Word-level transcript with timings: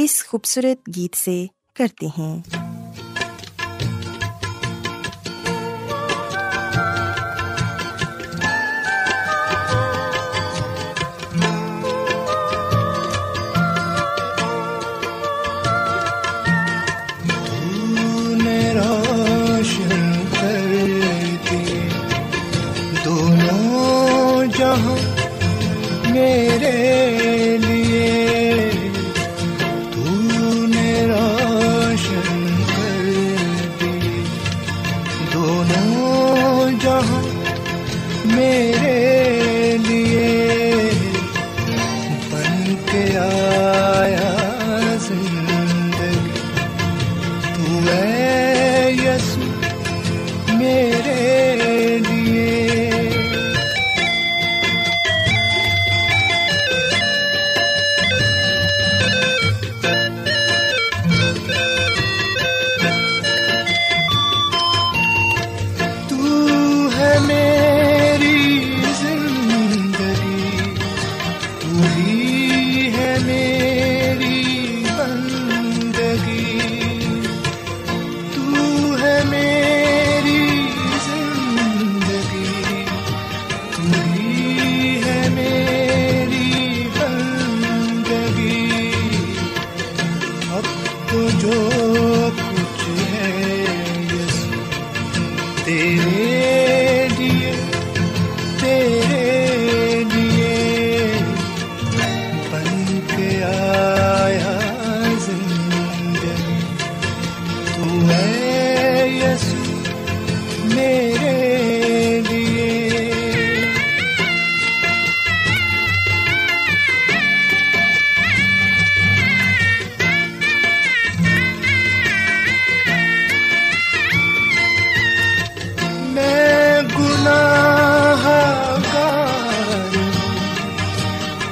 اس 0.00 0.24
خوبصورت 0.28 0.96
گیت 0.96 1.16
سے 1.16 1.46
کرتے 1.74 2.06
ہیں۔ 2.06 2.42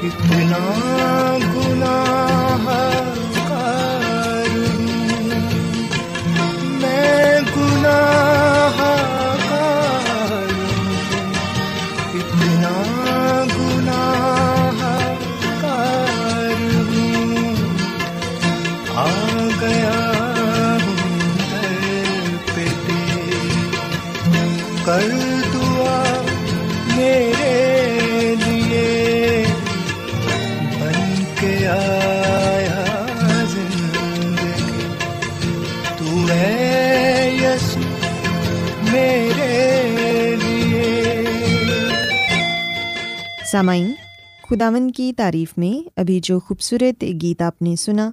اتنا 0.06 0.64
گناہ 1.54 2.66
ہے 2.66 2.85
سامعین 43.52 43.92
خداون 44.50 44.90
کی 44.90 45.12
تعریف 45.16 45.52
میں 45.56 45.88
ابھی 45.96 46.20
جو 46.22 46.40
خوبصورت 46.40 47.04
گیت 47.22 47.42
آپ 47.42 47.62
نے 47.62 47.76
سنا، 47.76 48.10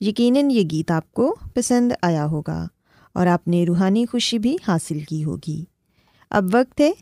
یقیناً 0.00 0.50
یہ 0.50 0.62
گیت 0.70 0.90
آپ 0.90 1.12
کو 1.12 1.36
پسند 1.54 1.92
آیا 2.02 2.26
ہوگا 2.26 2.66
اور 3.12 3.26
آپ 3.26 3.48
نے 3.48 3.64
روحانی 3.66 4.06
خوشی 4.06 4.38
بھی 4.38 4.56
حاصل 4.68 5.00
کی 5.00 5.24
ہوگی۔ 5.24 5.64
اب 6.30 6.44
وقت 6.52 6.80
ہے 6.80 6.92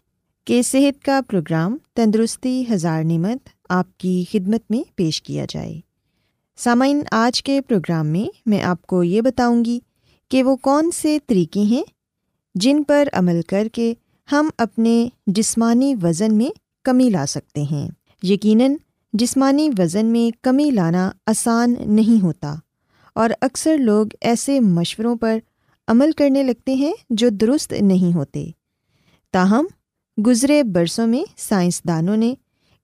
کہ 0.44 0.62
صحت 0.62 1.04
کا 1.04 1.20
پروگرام 1.28 1.76
تندرستی 1.94 2.64
ہزار 2.70 3.04
نعمت 3.04 3.48
آپ 3.68 3.98
کی 3.98 4.24
خدمت 4.32 4.70
میں 4.70 4.92
پیش 4.96 5.22
کیا 5.22 5.46
جائے۔ 5.48 5.80
سامعین، 6.56 7.00
آج 7.12 7.42
کے 7.42 7.60
پروگرام 7.60 8.06
میں 8.06 8.38
میں 8.46 8.62
آپ 8.62 8.82
کو 8.82 9.02
یہ 9.02 9.20
بتاؤں 9.20 9.64
گی 9.64 9.80
کہ 10.28 10.42
وہ 10.42 10.56
کون 10.56 10.90
سے 10.90 11.18
طریقے 11.26 11.60
ہیں 11.60 11.84
جن 12.54 12.82
پر 12.82 13.08
عمل 13.12 13.40
کر 13.42 13.68
کے 13.72 13.94
ہم 14.32 14.48
اپنے 14.58 15.08
جسمانی 15.26 15.94
وزن 16.02 16.34
میں 16.34 16.63
کمی 16.84 17.10
لا 17.10 17.26
سکتے 17.26 17.62
ہیں۔ 17.62 17.88
یقیناً 18.22 18.74
جسمانی 19.12 19.70
وزن 19.78 20.06
میں 20.06 20.44
کمی 20.44 20.70
لانا 20.70 21.10
آسان 21.26 21.74
نہیں 21.86 22.22
ہوتا 22.22 22.54
اور 23.14 23.30
اکثر 23.40 23.78
لوگ 23.78 24.06
ایسے 24.20 24.60
مشوروں 24.60 25.16
پر 25.16 25.38
عمل 25.88 26.12
کرنے 26.12 26.42
لگتے 26.42 26.74
ہیں 26.74 26.92
جو 27.10 27.28
درست 27.28 27.72
نہیں 27.72 28.14
ہوتے۔ 28.14 28.50
تاہم، 29.32 29.66
گزرے 30.26 30.62
برسوں 30.62 31.06
میں 31.06 31.24
سائنسدانوں 31.36 32.16
نے 32.16 32.34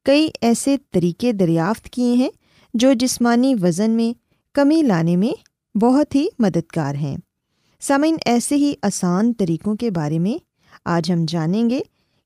کئی 0.04 0.28
ایسے 0.40 0.76
طریقے 0.90 1.32
دریافت 1.32 1.90
کیے 1.90 2.12
ہیں 2.12 2.30
جو 2.74 2.92
جسمانی 2.92 3.54
وزن 3.62 3.90
میں 3.90 4.18
کمی 4.54 4.82
لانے 4.82 5.16
میں 5.16 5.32
بہت 5.78 6.14
ہی 6.14 6.26
مددگار 6.38 6.94
ہیں۔ 6.94 7.16
سامعین، 7.80 8.16
ایسے 8.26 8.56
ہی 8.56 8.74
آسان 8.82 9.32
طریقوں 9.32 9.76
کے 9.76 9.90
بارے 9.90 10.18
میں 10.18 10.44
آج 10.84 11.12
ہم 11.12 11.24
جانیں 11.28 11.70
گے۔ 11.70 11.80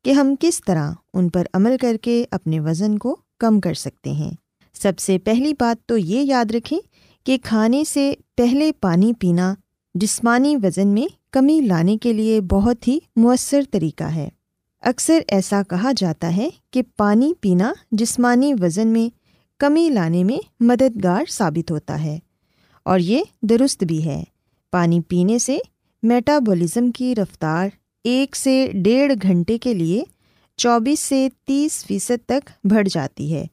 کہ 0.04 0.12
ہم 0.12 0.34
کس 0.40 0.60
طرح 0.64 0.92
ان 1.14 1.28
پر 1.28 1.46
عمل 1.54 1.76
کر 1.80 1.96
کے 2.02 2.24
اپنے 2.30 2.60
وزن 2.60 2.98
کو 2.98 3.16
کم 3.40 3.60
کر 3.60 3.74
سکتے 3.74 4.10
ہیں۔ 4.10 4.30
سب 4.74 4.98
سے 4.98 5.18
پہلی 5.18 5.52
بات 5.60 5.86
تو 5.86 5.96
یہ 5.96 6.20
یاد 6.20 6.50
رکھیں 6.50 6.78
کہ 7.26 7.36
کھانے 7.42 7.84
سے 7.84 8.12
پہلے 8.36 8.70
پانی 8.72 9.12
پینا 9.18 9.54
جسمانی 9.94 10.56
وزن 10.56 10.88
میں 10.88 11.06
کمی 11.32 11.60
لانے 11.60 11.96
کے 11.98 12.12
لیے 12.12 12.40
بہت 12.40 12.88
ہی 12.88 12.98
مؤثر 13.16 13.60
طریقہ 13.70 14.04
ہے۔ 14.04 14.28
اکثر 14.82 15.20
ایسا 15.28 15.62
کہا 15.62 15.92
جاتا 15.96 16.36
ہے 16.36 16.48
کہ 16.70 16.82
پانی 16.96 17.32
پینا 17.40 17.72
جسمانی 17.92 18.52
وزن 18.54 18.88
میں 18.88 19.08
کمی 19.60 19.88
لانے 19.88 20.24
میں 20.24 20.38
مددگار 20.60 21.30
ثابت 21.30 21.70
ہوتا 21.70 22.02
ہے، 22.04 22.18
اور 22.82 22.98
یہ 22.98 23.22
درست 23.42 23.84
بھی 23.84 24.04
ہے۔ 24.04 24.22
پانی 24.72 25.00
پینے 25.00 25.38
سے 25.38 25.58
میٹابولزم 26.02 26.90
کی 26.90 27.14
رفتار 27.14 27.68
ایک 28.04 28.36
سے 28.36 28.70
ڈیڑھ 28.74 29.12
گھنٹے 29.22 29.58
کے 29.58 29.74
لیے 29.74 30.02
چوبیس 30.56 31.00
سے 31.00 31.28
تیس 31.46 31.84
فیصد 31.86 32.26
تک 32.26 32.50
بڑھ 32.64 32.88
جاتی 32.88 33.34
ہے، 33.34 33.46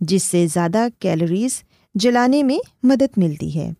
جس 0.00 0.22
سے 0.22 0.46
زیادہ 0.46 0.86
کیلوریز 0.98 1.62
جلانے 1.94 2.42
میں 2.42 2.58
مدد 2.82 3.18
ملتی 3.18 3.58
ہے۔ 3.58 3.72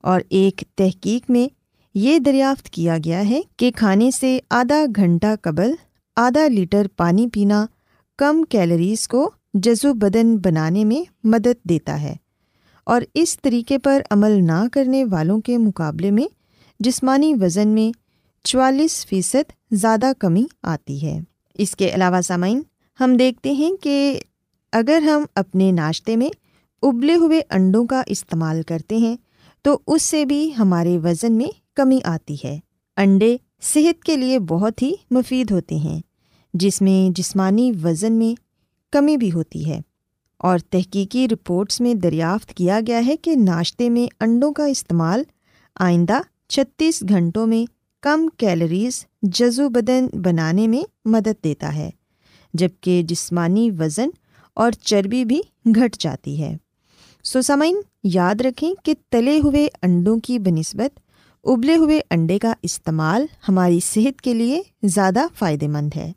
اور 0.00 0.20
ایک 0.28 0.64
تحقیق 0.74 1.30
میں 1.30 1.54
یہ 1.94 2.18
دریافت 2.18 2.70
کیا 2.70 2.96
گیا 3.04 3.28
ہے 3.28 3.40
کہ 3.56 3.70
کھانے 3.76 4.10
سے 4.10 4.38
آدھا 4.50 4.84
گھنٹہ 4.96 5.34
قبل 5.42 5.72
آدھا 6.16 6.48
لیٹر 6.48 6.86
پانی 6.96 7.28
پینا 7.28 7.66
کم 8.18 8.42
کیلوریز 8.42 9.08
کو 9.08 9.30
جزو 9.54 9.94
بدن 9.94 10.36
بنانے 10.36 10.84
میں 10.84 11.10
مدد 11.24 11.68
دیتا 11.68 12.00
ہے 12.02 12.14
اور 12.84 13.02
اس 13.14 13.38
طریقے 13.40 13.78
پر 13.78 14.02
عمل 14.10 14.44
نہ 14.44 14.64
کرنے 14.72 15.04
والوں 15.04 15.40
کے 15.40 15.58
مقابلے 15.58 16.10
میں 16.10 16.26
جسمانی 16.80 17.34
وزن 17.40 17.68
میں 17.68 18.03
چوالیس 18.44 19.06
فیصد 19.06 19.52
زیادہ 19.70 20.12
کمی 20.18 20.44
آتی 20.62 21.06
ہے۔ 21.06 21.20
اس 21.54 21.76
کے 21.76 21.94
علاوہ 21.94 22.20
سامعین، 22.20 22.62
ہم 23.00 23.16
دیکھتے 23.16 23.52
ہیں 23.52 23.76
کہ 23.76 24.20
اگر 24.72 25.02
ہم 25.02 25.24
اپنے 25.34 25.72
ناشتے 25.72 26.16
میں 26.16 26.28
ابلے 26.82 27.14
ہوئے 27.14 27.40
انڈوں 27.50 27.86
کا 27.86 28.02
استعمال 28.06 28.62
کرتے 28.62 28.96
ہیں، 28.96 29.16
تو 29.62 29.78
اس 29.86 30.02
سے 30.02 30.24
بھی 30.24 30.52
ہمارے 30.58 30.98
وزن 30.98 31.32
میں 31.32 31.46
کمی 31.74 31.98
آتی 32.04 32.36
ہے۔ 32.44 32.58
انڈے 32.96 33.36
صحت 33.62 34.04
کے 34.04 34.16
لیے 34.16 34.38
بہت 34.38 34.82
ہی 34.82 34.92
مفید 35.10 35.50
ہوتے 35.50 35.74
ہیں، 35.74 36.00
جس 36.54 36.82
میں 36.82 37.12
جسمانی 37.16 37.72
وزن 37.84 38.12
میں 38.12 38.40
کمی 38.92 39.16
بھی 39.16 39.32
ہوتی 39.32 39.70
ہے۔ 39.70 39.80
اور 40.38 40.58
تحقیقی 40.58 41.28
رپورٹس 41.28 41.80
میں 41.80 41.94
دریافت 41.94 42.54
کیا 42.54 42.80
گیا 42.86 43.06
ہے 43.06 43.16
کہ 43.16 43.36
ناشتے 43.36 43.90
میں 43.90 44.06
انڈوں 44.20 44.52
کا 44.52 44.64
استعمال 44.64 45.22
آئندہ 45.80 46.20
چھتیس 46.48 47.04
گھنٹوں 47.08 47.46
میں 47.46 47.73
کم 48.04 48.28
کیلوریز 48.36 49.06
جزو 49.22 49.68
بدن 49.68 50.06
بنانے 50.12 50.68
میں 50.68 50.82
مدد 51.04 51.44
دیتا 51.44 51.74
ہے 51.74 51.90
جبکہ 52.54 53.02
جسمانی 53.02 53.70
وزن 53.70 54.08
اور 54.54 54.72
چربی 54.72 55.24
بھی 55.24 55.40
گھٹ 55.74 55.96
جاتی 55.96 56.42
ہے۔ 56.42 56.56
سو 57.24 57.42
سمعین 57.42 57.80
یاد 58.04 58.40
رکھیں 58.40 58.74
کہ 58.84 58.94
تلے 59.10 59.38
ہوئے 59.38 59.68
انڈوں 59.82 60.20
کی 60.20 60.38
بنسبت 60.38 61.00
ابلے 61.44 61.76
ہوئے 61.76 62.00
انڈے 62.10 62.38
کا 62.38 62.54
استعمال 62.62 63.26
ہماری 63.48 63.80
صحت 63.80 64.20
کے 64.20 64.34
لیے 64.34 64.62
زیادہ 64.82 65.26
فائدہ 65.34 65.66
مند 65.66 65.90
ہے۔ 65.96 66.12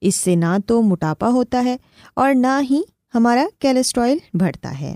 اس 0.00 0.14
سے 0.14 0.34
نہ 0.34 0.56
تو 0.66 0.82
موٹاپا 0.82 1.28
ہوتا 1.28 1.64
ہے 1.64 1.76
اور 2.14 2.34
نہ 2.34 2.60
ہی 2.70 2.80
ہمارا 3.14 3.46
کیلسٹرائل 3.58 4.18
بڑھتا 4.34 4.80
ہے۔ 4.80 4.94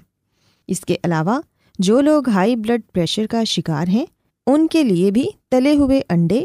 اس 0.67 0.81
کے 0.81 0.96
علاوہ، 1.05 1.40
جو 1.79 2.00
لوگ 2.00 2.29
ہائی 2.29 2.56
بلڈ 2.56 2.81
پریشر 2.93 3.26
کا 3.26 3.44
شکار 3.44 3.88
ہیں 3.88 4.06
ان 4.50 4.66
کے 4.66 4.84
لیے 4.84 5.10
بھی 5.10 5.26
تلے 5.50 5.76
ہوئے 5.76 6.00
انڈے 6.08 6.44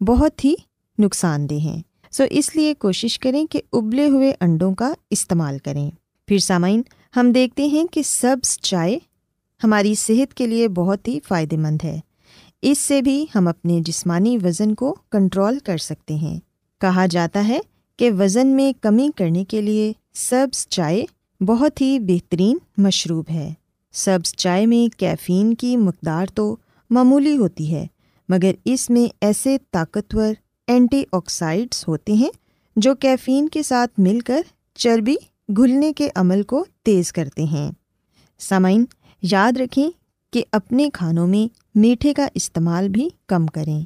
بہت 0.00 0.44
ہی 0.44 0.54
نقصان 0.98 1.50
دہ 1.50 1.54
ہیں۔ 1.54 1.82
سو 2.10 2.24
اس 2.30 2.56
لیے 2.56 2.74
کوشش 2.74 3.18
کریں 3.18 3.46
کہ 3.46 3.60
ابلے 3.72 4.08
ہوئے 4.08 4.34
انڈوں 4.40 4.74
کا 4.74 4.92
استعمال 5.10 5.58
کریں۔ 5.58 5.90
پھر 6.28 6.38
سامعین، 6.38 6.82
ہم 7.16 7.32
دیکھتے 7.32 7.66
ہیں 7.66 7.84
کہ 7.84 8.02
سبز 8.02 8.58
چائے 8.58 8.98
ہماری 9.64 9.94
صحت 9.94 10.34
کے 10.34 10.46
لیے 10.46 10.68
بہت 10.68 11.08
ہی 11.08 11.18
فائدہ 11.28 11.56
مند 11.56 11.78
ہے۔ 11.84 12.00
اس 12.62 12.78
سے 12.78 13.02
بھی 13.02 13.26
ہم 13.34 13.48
اپنے 13.48 13.80
جسمانی 13.80 14.38
وزن 14.44 14.74
کو 14.74 14.96
کنٹرول 15.10 15.58
کر 15.58 15.78
سکتے 15.78 16.14
ہیں۔ 16.14 16.40
کہا 16.80 17.06
جاتا 17.06 17.48
ہے 17.48 17.60
کہ 17.96 18.10
وزن 18.18 18.46
میں 18.46 18.72
کمی 18.82 19.08
کرنے 19.16 19.44
کے 19.44 19.60
لیے 19.60 19.92
سبز 20.14 20.68
چائے 20.68 21.04
بہت 21.40 21.80
ہی 21.80 21.98
بہترین 21.98 22.58
مشروب 22.76 23.24
ہے۔ 23.30 23.52
سبز 23.92 24.34
چائے 24.34 24.66
میں 24.66 24.98
کیفین 24.98 25.54
کی 25.54 25.76
مقدار 25.76 26.26
تو 26.34 26.56
معمولی 26.94 27.36
ہوتی 27.36 27.74
ہے، 27.74 27.86
مگر 28.28 28.52
اس 28.64 28.90
میں 28.90 29.12
ایسے 29.20 29.56
طاقتور 29.70 30.34
اینٹی 30.66 31.04
آکسائڈس 31.12 31.88
ہوتے 31.88 32.12
ہیں 32.12 32.30
جو 32.76 32.94
کیفین 32.94 33.48
کے 33.48 33.62
ساتھ 33.62 34.00
مل 34.00 34.20
کر 34.20 34.42
چربی 34.74 35.14
گھلنے 35.56 35.92
کے 35.92 36.08
عمل 36.14 36.42
کو 36.42 36.64
تیز 36.82 37.12
کرتے 37.12 37.44
ہیں۔ 37.44 37.72
سامعین، 38.38 38.84
یاد 39.22 39.56
رکھیں 39.56 39.90
کہ 40.32 40.44
اپنے 40.52 40.90
کھانوں 40.92 41.26
میں 41.26 41.54
میٹھے 41.74 42.14
کا 42.14 42.28
استعمال 42.34 42.88
بھی 42.88 43.08
کم 43.26 43.46
کریں۔ 43.46 43.82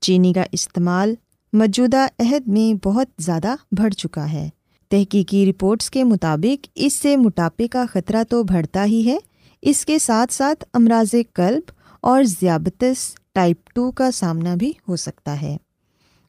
چینی 0.00 0.32
کا 0.32 0.42
استعمال 0.52 1.14
موجودہ 1.52 2.06
عہد 2.18 2.48
میں 2.48 2.86
بہت 2.86 3.06
زیادہ 3.18 3.54
بڑھ 3.72 3.94
چکا 3.94 4.32
ہے۔ 4.32 4.48
تحقیقی 4.88 5.50
رپورٹس 5.50 5.90
کے 5.90 6.04
مطابق 6.04 6.66
اس 6.74 6.92
سے 6.92 7.16
موٹاپے 7.16 7.68
کا 7.68 7.84
خطرہ 7.92 8.24
تو 8.28 8.42
بڑھتا 8.42 8.84
ہی 8.84 9.06
ہے۔ 9.06 9.18
اس 9.62 9.86
کے 9.86 9.98
ساتھ 9.98 10.32
ساتھ 10.32 10.64
امراض 10.72 11.14
قلب 11.34 11.79
اور 12.00 12.22
ذیابطس 12.22 13.14
ٹائپ 13.32 13.70
ٹو 13.74 13.90
کا 13.90 14.10
سامنا 14.10 14.54
بھی 14.54 14.72
ہو 14.88 14.96
سکتا 14.96 15.42
ہے۔ 15.42 15.56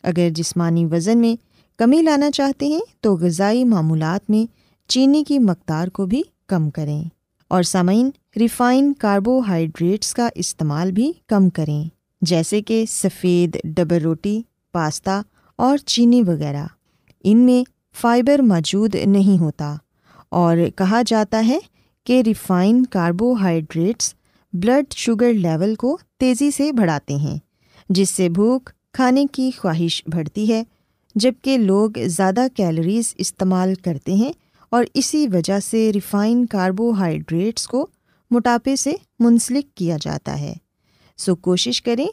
اگر 0.03 0.29
جسمانی 0.29 0.85
وزن 0.85 1.18
میں 1.18 1.35
کمی 1.77 2.01
لانا 2.01 2.31
چاہتے 2.31 2.68
ہیں 2.68 2.81
تو 3.00 3.15
غذائی 3.15 3.63
معمولات 3.63 4.29
میں 4.29 4.45
چینی 4.89 5.23
کی 5.23 5.39
مقدار 5.39 5.88
کو 5.88 6.06
بھی 6.06 6.21
کم 6.47 6.69
کریں 6.69 7.03
اور 7.47 7.63
سامعین 7.63 8.09
ریفائن 8.35 8.94
کاربوہائیڈریٹس 8.94 10.13
کا 10.13 10.29
استعمال 10.35 10.91
بھی 10.91 11.13
کم 11.27 11.50
کریں، 11.50 11.83
جیسے 12.21 12.62
کہ 12.62 12.85
سفید 12.89 13.57
ڈبر 13.63 14.01
روٹی، 14.01 14.41
پاستا 14.71 15.21
اور 15.55 15.77
چینی 15.77 16.22
وغیرہ۔ 16.22 16.65
ان 17.24 17.38
میں 17.38 17.63
فائبر 18.01 18.39
موجود 18.39 18.96
نہیں 18.96 19.41
ہوتا 19.41 19.75
اور 20.29 20.57
کہا 20.75 21.01
جاتا 21.05 21.46
ہے 21.48 21.60
کہ 22.03 22.22
refine 22.25 22.86
carbohydrates 22.86 24.13
blood 24.53 24.93
sugar 24.93 25.34
level 25.34 25.75
کو 25.75 25.98
تیزی 26.20 26.51
سے 26.51 26.72
بڑھاتے 26.72 27.15
ہیں، 27.15 27.38
جس 27.89 28.10
سے 28.10 28.29
بھوک 28.29 28.70
کھانے 28.93 29.25
کی 29.31 29.51
خواہش 29.58 30.03
بڑھتی 30.08 30.53
ہے 30.53 30.63
جبکہ 31.15 31.58
لوگ 31.58 31.89
زیادہ 32.05 32.48
کیلوریز 32.55 33.13
استعمال 33.17 33.75
کرتے 33.75 34.13
ہیں 34.13 34.31
اور 34.70 34.86
اسی 34.93 35.27
وجہ 35.27 35.60
سے 35.60 35.91
ریفائن 35.93 36.46
کاربوہائیڈریٹس 36.46 37.67
کو 37.67 37.88
موٹاپے 38.31 38.75
سے 38.75 38.93
منسلک 39.20 39.75
کیا 39.75 39.98
جاتا 40.01 40.39
ہے۔ 40.39 40.53
سو 41.17 41.36
کوشش 41.36 41.81
کریں 41.81 42.08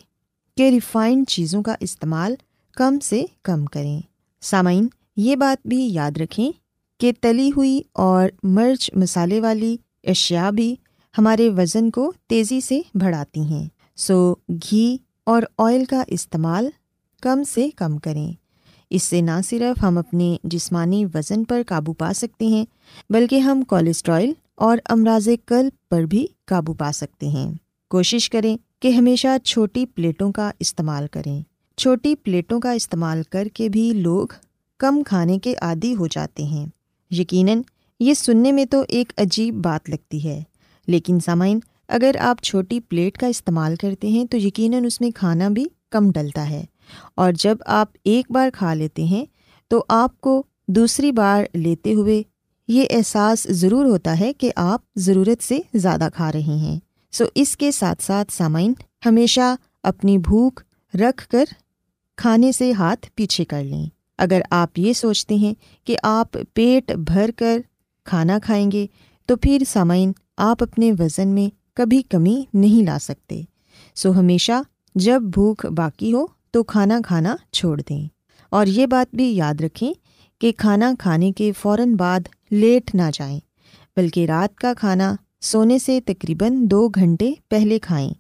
کہ 0.57 0.71
ریفائنڈ 0.71 1.28
چیزوں 1.28 1.62
کا 1.62 1.75
استعمال 1.80 2.35
کم 2.76 2.99
سے 2.99 3.25
کم 3.42 3.64
کریں۔ 3.64 4.00
سامعین، 4.40 4.87
یہ 5.16 5.37
بات 5.37 5.66
بھی 5.66 5.92
یاد 5.92 6.16
رکھیں 6.16 6.52
کہ 7.00 7.12
تلی 7.21 7.50
ہوئی 7.57 7.80
اور 7.92 8.28
مرچ 8.42 8.90
مسالے 8.95 9.40
والی 9.40 9.76
اشیا 10.04 10.50
بھی 10.50 10.76
ہمارے 11.18 11.50
وزن 11.50 11.90
کو 11.90 12.12
تیزی 12.26 12.60
سے 12.60 12.80
بڑھاتی 12.94 13.40
ہیں۔ 13.40 13.68
سو 13.96 14.34
گھی 14.50 14.98
اور 15.25 15.42
آئل 15.58 15.84
کا 15.84 16.02
استعمال 16.06 16.68
کم 17.22 17.42
سے 17.42 17.70
کم 17.76 17.98
کریں۔ 17.98 18.32
اس 18.90 19.02
سے 19.02 19.20
نہ 19.20 19.30
صرف 19.44 19.84
ہم 19.84 19.98
اپنے 19.98 20.37
جسمانی 20.44 21.04
وزن 21.04 21.44
پر 21.44 21.62
قابو 21.66 21.92
پا 21.92 22.12
سکتے 22.12 22.46
ہیں، 22.46 22.64
بلکہ 23.10 23.38
ہم 23.38 23.62
کولیسٹرائل 23.62 24.32
اور 24.54 24.78
امراض 24.84 25.28
قلب 25.46 25.88
پر 25.90 26.02
بھی 26.02 26.26
قابو 26.44 26.72
پا 26.72 26.92
سکتے 26.94 27.28
ہیں۔ 27.28 27.54
کوشش 27.90 28.30
کریں 28.30 28.56
کہ 28.80 28.88
ہمیشہ 28.88 29.38
چھوٹی 29.44 29.87
پلیٹوں 29.87 30.32
کا 30.32 30.50
استعمال 30.60 31.06
کریں۔ 31.10 31.42
چھوٹی 31.76 32.14
پلیٹوں 32.14 32.60
کا 32.60 32.72
استعمال 32.72 33.22
کر 33.30 33.48
کے 33.54 33.68
بھی 33.68 33.92
لوگ 33.92 34.26
کم 34.78 35.02
کھانے 35.06 35.38
کے 35.38 35.54
عادی 35.60 35.96
ہو 35.96 36.06
جاتے 36.06 36.42
ہیں۔ 36.42 36.66
یقیناً 37.10 37.62
یہ 38.00 38.14
سننے 38.14 38.52
میں 38.52 38.64
تو 38.64 38.84
ایک 38.88 39.12
عجیب 39.16 39.54
بات 39.54 39.90
لگتی 39.90 40.28
ہے۔ 40.28 40.42
لیکن 40.88 41.18
سامعین، 41.25 41.59
اگر 41.88 42.11
آپ 42.21 42.42
چھوٹی 42.42 42.80
پلیٹ 42.80 43.18
کا 43.18 43.26
استعمال 43.26 43.76
کرتے 43.76 44.09
ہیں 44.09 44.25
تو 44.25 44.37
یقیناً 44.37 44.85
اس 44.85 45.00
میں 45.00 45.11
کھانا 45.11 45.49
بھی 45.49 45.64
کم 45.90 46.11
ڈلتا 46.11 46.50
ہے۔ 46.50 46.64
اور 47.14 47.33
جب 47.33 47.57
آپ 47.66 47.88
ایک 48.04 48.30
بار 48.30 48.50
کھا 48.52 48.75
لیتے 48.75 49.04
ہیں 49.04 49.25
تو 49.68 49.85
آپ 49.88 50.21
کو 50.21 50.42
دوسری 50.68 51.12
بار 51.12 51.45
لیتے 51.54 51.95
ہوئے 51.95 52.23
یہ 52.68 52.85
احساس 52.90 53.47
ضرور 53.50 53.85
ہوتا 53.85 54.21
ہے 54.21 54.33
کہ 54.33 54.50
آپ 54.57 54.80
ضرورت 54.97 55.42
سے 55.42 55.59
زیادہ 55.75 56.09
کھا 56.14 56.33
رہے 56.33 56.40
ہیں۔ 56.40 56.80
سو 57.12 57.25
اس 57.35 57.57
کے 57.57 57.71
ساتھ 57.71 58.02
ساتھ 58.02 58.33
سامعین، 58.33 58.73
ہمیشہ 59.07 59.54
اپنی 59.83 60.18
بھوک 60.18 60.61
رکھ 60.95 61.28
کر 61.28 61.45
کھانے 62.16 62.52
سے 62.52 62.73
ہاتھ 62.73 63.07
پیچھے 63.14 63.45
کر 63.45 63.64
لیں۔ 63.64 63.87
اگر 64.18 64.40
آپ 64.50 64.78
یہ 64.78 64.92
سوچتے 64.92 65.35
ہیں 65.35 65.54
کہ 65.85 65.97
آپ 66.02 66.38
پیٹ 66.54 66.92
بھر 66.92 67.30
کر 67.37 67.61
کھانا 68.04 68.38
کھائیں 68.42 68.73
گے 68.73 68.87
تو 69.26 69.37
پھر 69.37 69.62
سامعین 69.68 70.12
آپ 70.40 70.62
اپنے 70.62 70.92
وزن 70.99 71.28
میں 71.28 71.76
کبھی 71.76 72.02
کمی 72.02 72.45
نہیں 72.54 72.87
لا 72.87 72.99
سکتے۔ 73.00 73.42
سو 73.95 74.12
ہمیشہ 74.18 74.52
جب 74.95 75.23
بھوک 75.23 75.66
باقی 75.66 76.12
ہو 76.12 76.26
تو 76.50 76.62
کھانا 76.62 77.00
کھانا 77.04 77.37
چھوڑ 77.52 77.80
دیں۔ 77.88 78.09
اور 78.50 78.66
یہ 78.66 78.87
بات 78.87 79.14
بھی 79.14 79.37
یاد 79.37 79.61
رکھیں 79.61 79.92
کہ 80.40 80.52
کھانا 80.57 80.92
کھانے 80.99 81.33
کے 81.33 81.52
فوراً 81.52 81.95
بعد 81.95 82.21
لیٹ 82.50 82.95
نہ 82.95 83.02
جائیں، 83.14 83.40
بلکہ 83.97 84.26
رات 84.26 84.59
کا 84.59 84.73
کھانا 84.78 85.16
سونے 85.40 85.78
سے 85.78 86.00
تقریباً 86.00 86.57
دو 86.71 86.88
گھنٹے 86.88 87.33
پہلے 87.49 87.78
کھائیں۔ 87.78 88.11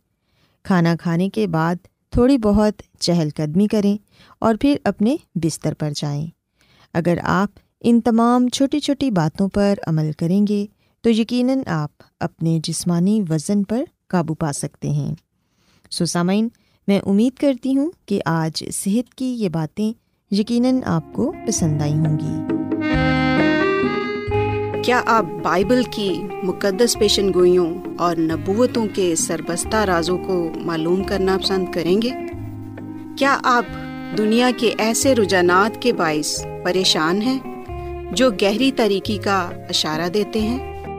کھانا 0.64 0.94
کھانے 1.00 1.28
کے 1.28 1.46
بعد 1.46 1.74
تھوڑی 2.10 2.38
بہت 2.38 2.82
چہل 3.00 3.28
قدمی 3.36 3.66
کریں 3.66 3.96
اور 4.38 4.54
پھر 4.60 4.76
اپنے 4.84 5.16
بستر 5.34 5.74
پر 5.74 5.90
جائیں۔ 5.96 6.26
اگر 6.94 7.18
آپ 7.22 7.48
ان 7.80 8.00
تمام 8.00 8.48
چھوٹی 8.48 8.80
چھوٹی 8.80 9.10
باتوں 9.10 9.48
پر 9.48 9.74
عمل 9.86 10.10
کریں 10.18 10.46
گے 10.46 10.66
تو 11.08 11.12
یقیناً 11.12 11.58
آپ 11.66 11.90
اپنے 12.20 12.58
جسمانی 12.62 13.22
وزن 13.30 13.62
پر 13.62 13.82
قابو 14.08 14.34
پا 14.34 14.52
سکتے 14.52 14.90
ہیں۔ 14.90 15.14
سسامین 15.90 16.48
میں 16.88 17.00
امید 17.06 17.38
کرتی 17.38 17.76
ہوں 17.76 17.90
کہ 18.06 18.20
آج 18.24 18.64
صحت 18.72 19.14
کی 19.14 19.26
یہ 19.26 19.48
باتیں 19.48 19.92
یقیناً 20.34 20.80
آپ 20.84 21.12
کو 21.12 21.32
پسند 21.46 21.82
آئی 21.82 21.92
ہوں 21.92 22.18
گی۔ 22.18 22.54
کیا 24.82 25.02
آپ 25.06 25.24
بائبل 25.42 25.82
کی 25.90 26.20
مقدس 26.42 26.98
پیشن 26.98 27.34
گوئیوں 27.34 27.78
اور 27.98 28.16
نبوتوں 28.16 28.86
کے 28.94 29.14
سربستہ 29.16 29.76
رازوں 29.76 30.18
کو 30.18 30.50
معلوم 30.56 31.04
کرنا 31.04 31.38
پسند 31.42 31.72
کریں 31.72 32.02
گے؟ 32.02 32.10
کیا 33.18 33.40
آپ 33.44 33.64
دنیا 34.18 34.50
کے 34.56 34.74
ایسے 34.78 35.14
رجحانات 35.14 35.82
کے 35.82 35.92
باعث 35.92 36.44
پریشان 36.64 37.22
ہیں 37.22 37.64
جو 38.12 38.30
گہری 38.30 38.72
طریقے 38.72 39.16
کا 39.16 39.50
اشارہ 39.68 40.08
دیتے 40.08 40.40
ہیں؟ 40.40 40.67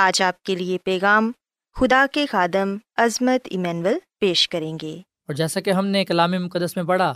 آج 0.00 0.22
آپ 0.22 0.42
کے 0.42 0.54
لیے 0.54 0.78
پیغام 0.78 1.32
خدا 1.74 2.06
کے 2.12 2.26
خادم 2.26 2.76
عظمت 2.96 3.48
ایمینول 3.50 3.98
پیش 4.20 4.48
کریں 4.48 4.78
گے۔ 4.82 4.94
اور 4.96 5.34
جیسا 5.34 5.60
کہ 5.60 5.70
ہم 5.70 5.86
نے 5.86 6.04
کلام 6.04 6.30
مقدس 6.30 6.76
میں 6.76 6.84
پڑھا 6.84 7.14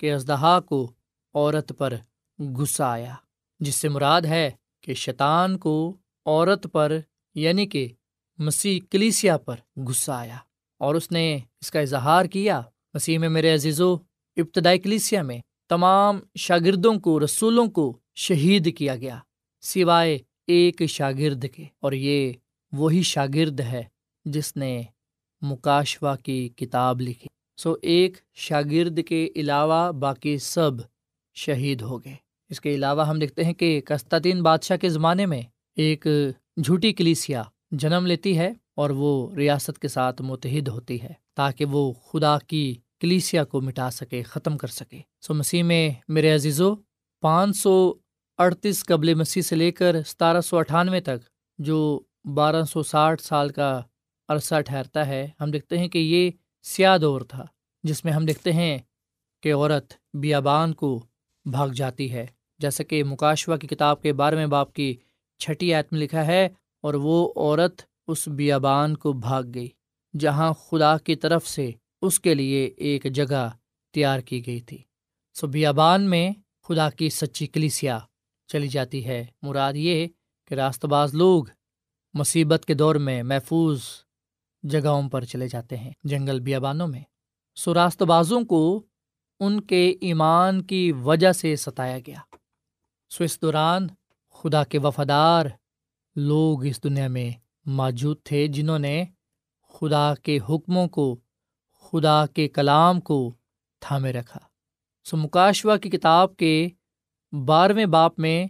کہ 0.00 0.14
اژدہا 0.14 0.60
کو 0.60 0.92
عورت 1.34 1.72
پر 1.78 1.94
غصہ 2.38 2.82
آیا، 2.82 3.14
جس 3.60 3.74
سے 3.74 3.88
مراد 3.88 4.22
ہے 4.22 4.50
کہ 4.80 4.94
شیطان 4.94 5.58
کو 5.58 5.96
عورت 6.26 6.66
پر 6.72 6.98
یعنی 7.34 7.66
کہ 7.66 7.88
مسیح 8.38 8.80
کلیسیا 8.90 9.36
پر 9.36 9.56
غصہ 9.76 10.12
آیا 10.12 10.36
اور 10.78 10.94
اس 10.94 11.12
نے 11.12 11.38
اس 11.60 11.70
کا 11.70 11.80
اظہار 11.80 12.24
کیا۔ 12.24 12.62
مسیح 12.94 13.18
میں 13.18 13.28
میرے 13.28 13.54
عزیز 13.54 13.80
و 13.80 13.94
ابتدائی 14.36 14.78
کلیسیا 14.78 15.22
میں 15.22 15.38
تمام 15.68 16.20
شاگردوں 16.38 16.94
کو، 16.94 17.24
رسولوں 17.24 17.66
کو 17.66 17.98
شہید 18.14 18.76
کیا 18.78 18.96
گیا، 18.96 19.18
سوائے 19.60 20.18
ایک 20.48 20.82
شاگرد 20.88 21.44
کے، 21.54 21.64
اور 21.80 21.92
یہ 21.92 22.32
وہی 22.72 23.02
شاگرد 23.02 23.60
ہے 23.60 23.82
جس 24.26 24.56
نے 24.56 24.82
مکاشوا 25.42 26.14
کی 26.16 26.48
کتاب 26.48 27.00
لکھی۔ 27.00 27.28
سو 27.58 27.74
ایک 27.82 28.16
شاگرد 28.34 28.98
کے 29.08 29.28
علاوہ 29.36 29.90
باقی 29.92 30.36
سب 30.38 30.70
شہید 31.36 31.82
ہو 31.82 32.04
گئے۔ 32.04 32.14
اس 32.50 32.60
کے 32.60 32.74
علاوہ 32.74 33.06
ہم 33.06 33.18
دیکھتے 33.18 33.44
ہیں 33.44 33.52
کہ 33.52 33.80
قسطین 33.86 34.42
بادشاہ 34.42 34.76
کے 34.76 34.88
زمانے 34.88 35.26
میں 35.26 35.42
ایک 35.76 36.06
جھوٹی 36.64 36.92
کلیسیا 36.92 37.42
جنم 37.72 38.06
لیتی 38.06 38.36
ہے 38.38 38.52
اور 38.76 38.90
وہ 38.90 39.34
ریاست 39.36 39.78
کے 39.78 39.88
ساتھ 39.88 40.22
متحد 40.22 40.68
ہوتی 40.68 41.00
ہے 41.02 41.12
تاکہ 41.36 41.64
وہ 41.64 41.92
خدا 42.08 42.36
کی 42.38 42.74
کلیسیا 43.00 43.44
کو 43.44 43.60
مٹا 43.60 43.90
سکے، 43.90 44.22
ختم 44.22 44.56
کر 44.56 44.68
سکے۔ 44.68 45.00
سو 45.20 45.34
مسیح 45.34 45.62
میں 45.62 45.90
میرے 46.08 46.30
عزیزو، 46.30 46.74
پانچ 47.22 47.56
سو 47.56 47.74
اڑتیس 48.38 48.84
قبل 48.84 49.14
مسیح 49.14 49.42
سے 49.42 49.56
لے 49.56 49.70
کر 49.72 49.96
ستارہ 50.06 50.40
سو 50.40 50.56
اٹھانوے 50.58 51.00
تک، 51.00 51.18
جو 51.58 51.78
بارہ 52.34 52.62
سو 52.62 52.82
ساٹھ 52.82 53.22
سال 53.22 53.48
کا 53.48 53.80
عرصہ 54.28 54.60
ٹھہرتا 54.60 55.06
ہے، 55.06 55.26
ہم 55.40 55.50
دیکھتے 55.50 55.78
ہیں 55.78 55.88
کہ 55.88 55.98
یہ 55.98 56.30
سیاہ 56.64 56.96
دور 56.98 57.20
تھا، 57.20 57.44
جس 57.84 58.04
میں 58.04 58.12
ہم 58.12 58.24
دیکھتے 58.24 58.52
ہیں 58.52 58.78
کہ 59.42 59.52
عورت 59.54 59.92
بیابان 60.14 60.72
کو 60.72 60.98
بھاگ 61.46 61.68
جاتی 61.68 62.10
ہے۔ 62.12 62.26
جیسا 62.60 62.84
کہ 62.84 63.02
مکاشوا 63.04 63.56
کی 63.56 63.66
کتاب 63.66 64.02
کے 64.02 64.12
بارہویں 64.12 64.46
باپ 64.46 64.72
کی 64.72 64.94
چھٹی 65.40 65.72
آیت 65.74 65.92
میں 65.92 66.00
لکھا 66.00 66.26
ہے، 66.26 66.48
اور 66.84 66.94
وہ 66.94 67.18
عورت 67.36 67.82
اس 68.08 68.26
بیابان 68.30 68.96
کو 68.96 69.12
بھاگ 69.12 69.42
گئی، 69.54 69.68
جہاں 70.14 70.52
خدا 70.60 70.96
کی 70.98 71.14
طرف 71.16 71.46
سے 71.48 71.70
اس 72.02 72.18
کے 72.20 72.34
لیے 72.34 72.64
ایک 72.64 73.06
جگہ 73.14 73.48
تیار 73.94 74.20
کی 74.20 74.46
گئی 74.46 74.60
تھی۔ 74.60 74.78
سو 75.36 75.46
بیابان 75.48 76.10
میں 76.10 76.30
خدا 76.68 76.88
کی 76.90 77.08
سچی 77.10 77.46
کلیسیا 77.46 77.98
چلی 78.46 78.68
جاتی 78.68 79.06
ہے۔ 79.06 79.26
مراد 79.42 79.72
یہ 79.76 80.06
کہ 80.46 80.54
راست 80.54 80.84
باز 80.84 81.14
لوگ 81.14 81.44
مصیبت 82.14 82.64
کے 82.66 82.74
دور 82.74 82.94
میں 82.94 83.22
محفوظ 83.22 83.82
جگہوں 84.62 85.08
پر 85.08 85.24
چلے 85.24 85.48
جاتے 85.48 85.76
ہیں، 85.76 85.92
جنگل 86.04 86.40
بیابانوں 86.40 86.88
میں۔ 86.88 87.02
سو 87.54 87.74
راست 87.74 88.02
بازوں 88.02 88.44
کو 88.44 88.86
ان 89.40 89.60
کے 89.60 89.94
ایمان 90.00 90.62
کی 90.62 90.92
وجہ 90.92 91.32
سے 91.32 91.56
ستایا 91.56 91.98
گیا۔ 92.06 92.20
سو 93.10 93.24
اس 93.24 93.42
دوران 93.42 93.86
خدا 94.30 94.64
کے 94.64 94.78
وفادار 94.78 95.46
لوگ 96.16 96.64
اس 96.64 96.84
دنیا 96.84 97.08
میں 97.08 97.30
موجود 97.66 98.16
تھے، 98.24 98.46
جنہوں 98.46 98.78
نے 98.78 99.04
خدا 99.72 100.14
کے 100.22 100.38
حکموں 100.48 100.88
کو، 100.88 101.20
خدا 101.80 102.26
کے 102.26 102.48
کلام 102.48 103.00
کو 103.00 103.34
تھامے 103.80 104.12
رکھا۔ 104.12 104.40
سو 105.04 105.16
مکاشوا 105.16 105.76
کی 105.76 105.90
کتاب 105.90 106.36
کے 106.36 106.68
بارہویں 107.34 107.86
باپ 107.86 108.18
میں 108.18 108.46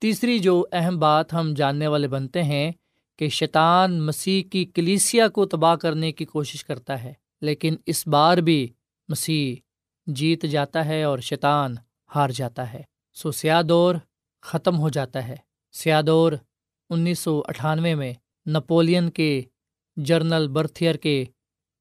تیسری 0.00 0.38
جو 0.38 0.64
اہم 0.72 0.98
بات 0.98 1.32
ہم 1.34 1.54
جاننے 1.56 1.86
والے 1.86 2.08
بنتے 2.08 2.42
ہیں 2.42 2.72
کہ 3.18 3.28
شیطان 3.28 4.06
مسیح 4.06 4.42
کی 4.42 4.64
کلیسیا 4.64 5.28
کو 5.28 5.46
تباہ 5.46 5.74
کرنے 5.74 6.12
کی 6.12 6.24
کوشش 6.24 6.64
کرتا 6.64 7.02
ہے، 7.02 7.12
لیکن 7.40 7.76
اس 7.86 8.06
بار 8.06 8.38
بھی 8.38 8.68
مسیح 9.08 9.54
جیت 10.06 10.42
جاتا 10.42 10.84
ہے 10.84 11.02
اور 11.02 11.18
شیطان 11.18 11.74
ہار 12.14 12.30
جاتا 12.30 12.72
ہے۔ 12.72 12.82
سو 13.14 13.32
سیاہ 13.32 13.62
دور 13.62 13.94
ختم 14.42 14.78
ہو 14.78 14.88
جاتا 14.88 15.28
ہے۔ 15.28 15.36
سیاہ 15.72 16.02
دور 16.02 16.32
انیس 16.90 17.18
سو 17.18 17.42
اٹھانوے 17.48 17.94
میں 17.94 18.12
نپولین 18.46 19.10
کے 19.10 19.42
جرنل 19.96 20.48
برتھیئر 20.48 20.94
کے 20.94 21.24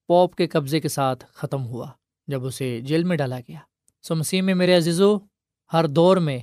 پوپ 0.07 0.35
کے 0.35 0.47
قبضے 0.47 0.79
کے 0.79 0.87
ساتھ 0.87 1.25
ختم 1.33 1.65
ہوا، 1.65 1.91
جب 2.27 2.45
اسے 2.45 2.79
جیل 2.81 3.03
میں 3.03 3.17
ڈالا 3.17 3.39
گیا۔ 3.39 3.59
سو 4.01 4.15
مسیح 4.15 4.41
میں 4.41 4.55
میرے 4.55 4.77
عزیزو 4.77 5.17
ہر 5.75 5.87
دور 5.87 6.17
میں 6.17 6.39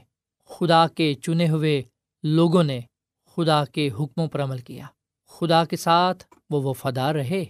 خدا 0.50 0.86
کے 0.86 1.12
چنے 1.14 1.48
ہوئے 1.48 1.82
لوگوں 2.24 2.62
نے 2.64 2.80
خدا 3.36 3.64
کے 3.64 3.88
حکموں 4.00 4.26
پر 4.28 4.42
عمل 4.42 4.58
کیا۔ 4.58 4.86
خدا 5.30 5.64
کے 5.64 5.76
ساتھ 5.76 6.24
وہ 6.50 6.62
وفادار 6.62 7.14
رہے۔ 7.14 7.44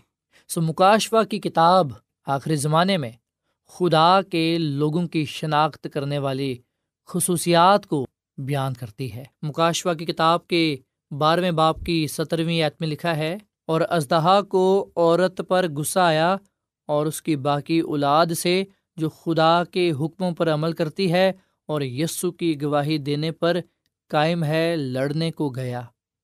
سو 0.49 0.61
مکاشوا 0.61 1.23
کی 1.25 1.39
کتاب 1.41 1.89
آخری 2.27 2.57
زمانے 2.57 2.97
میں 2.97 3.11
خدا 3.73 4.23
کے 4.23 4.57
لوگوں 4.59 5.07
کی 5.09 5.25
شناخت 5.25 5.87
کرنے 5.93 6.19
والی 6.19 6.55
خصوصیات 7.09 7.87
کو 7.87 8.05
بیان 8.39 8.75
کرتی 8.75 9.13
ہے۔ 9.13 9.25
مکاشوا 9.43 9.95
کی 9.95 10.05
کتاب 10.05 10.47
کے 10.47 10.77
بارہویں 11.11 11.51
باپ 11.51 11.85
کی 11.85 12.07
سترویں 12.07 12.63
عت 12.63 12.81
میں 12.81 12.89
لکھا 12.89 13.17
ہے، 13.17 13.37
اور 13.69 13.81
ازدہا 13.89 14.41
کو 14.43 14.91
عورت 14.97 15.41
پر 15.49 15.67
غصہ 15.77 16.01
آیا 16.01 16.37
اور 16.89 17.07
اس 17.07 17.23
کی 17.23 17.37
باقی 17.37 17.81
اولاد 17.81 18.27
سے 18.37 18.63
جو 18.97 19.09
خدا 19.11 19.65
کے 19.65 19.91
حکموں 20.01 20.33
پر 20.33 20.53
عمل 20.55 20.73
کرتی 20.73 21.13
ہے 21.13 21.33
اور 21.67 21.81
یسو 21.81 22.33
کی 22.33 22.63
گواہی 22.63 22.99
دینے 22.99 23.33
پر 23.33 23.57
قائم 24.09 24.45
ہے، 24.45 24.77
لڑنے 24.77 25.31
کو 25.31 25.51
گیا۔ 25.51 25.83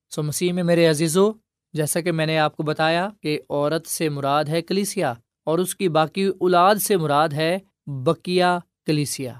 سو 0.09 0.23
مسیح 0.23 0.53
میں 0.53 0.63
میرے 0.63 0.85
عزیزو، 0.85 1.31
جیسا 1.73 2.01
کہ 2.01 2.11
میں 2.11 2.25
نے 2.25 2.37
آپ 2.37 2.57
کو 2.57 2.63
بتایا 2.63 3.09
کہ 3.21 3.39
عورت 3.49 3.87
سے 3.87 4.09
مراد 4.09 4.45
ہے 4.45 4.61
کلیسیا 4.61 5.13
اور 5.45 5.59
اس 5.59 5.75
کی 5.75 5.89
باقی 5.89 6.25
اولاد 6.25 6.75
سے 6.75 6.97
مراد 6.97 7.29
ہے 7.29 7.57
بکیا 7.85 8.59
کلیسیا، 8.85 9.33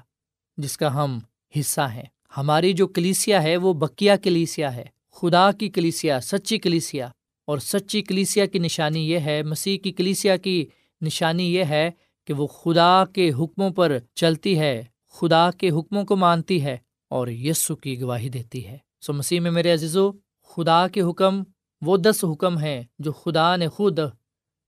جس 0.56 0.76
کا 0.76 0.94
ہم 0.94 1.18
حصہ 1.58 1.80
ہیں۔ 1.80 2.04
ہماری 2.36 2.72
جو 2.72 2.86
کلیسیا 2.86 3.42
ہے 3.42 3.56
وہ 3.56 3.72
بکیا 3.72 4.16
کلیسیا 4.16 4.76
ہے، 4.76 4.84
خدا 5.12 5.52
کی 5.52 5.68
کلیسیا، 5.68 6.20
سچی 6.20 6.58
کلیسیا۔ 6.58 7.08
اور 7.40 7.58
سچی 7.58 8.02
کلیسیا 8.02 8.46
کی 8.46 8.58
نشانی 8.58 9.10
یہ 9.10 9.18
ہے، 9.18 9.42
مسیح 9.42 9.78
کی 9.78 9.92
کلیسیا 9.92 10.36
کی 10.36 10.66
نشانی 11.00 11.54
یہ 11.54 11.64
ہے 11.64 11.90
کہ 12.26 12.32
وہ 12.32 12.46
خدا 12.46 13.04
کے 13.14 13.30
حکموں 13.30 13.70
پر 13.70 13.98
چلتی 14.14 14.58
ہے۔ 14.58 14.82
خدا 15.10 15.50
کے 15.50 15.70
حکموں 15.70 16.04
کو 16.04 16.16
مانتی 16.16 16.64
ہے 16.64 16.76
اور 17.08 17.28
یسو 17.28 17.76
کی 17.76 18.00
گواہی 18.00 18.28
دیتی 18.28 18.66
ہے۔ 18.66 18.78
سو 19.00 19.12
مسیح 19.12 19.40
میں 19.40 19.50
میرے 19.50 19.72
عزیزو، 19.72 20.10
خدا 20.42 20.88
کے 20.88 21.00
حکم 21.00 21.42
وہ 21.82 21.96
دس 21.96 22.24
حکم 22.32 22.58
ہیں 22.58 22.82
جو 22.98 23.12
خدا 23.12 23.56
نے 23.56 23.68
خود 23.68 23.98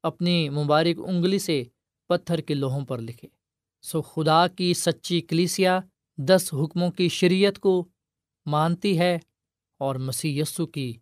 اپنی 0.02 0.48
مبارک 0.48 1.00
انگلی 1.06 1.38
سے 1.38 1.62
پتھر 2.08 2.38
کے 2.38 2.54
لوہوں 2.54 2.84
پر 2.86 2.98
لکھے۔ 2.98 3.28
سو 3.82 4.02
خدا 4.02 4.48
کی 4.48 4.74
سچی 4.74 5.20
کلیسیا 5.20 5.80
دس 6.18 6.54
حکموں 6.54 6.90
کی 6.90 7.08
شریعت 7.08 7.58
کو 7.58 7.88
مانتی 8.46 8.98
ہے 8.98 9.18
اور 9.78 9.94
مسی 9.94 10.38
یسو 10.38 10.66
کی 10.66 10.98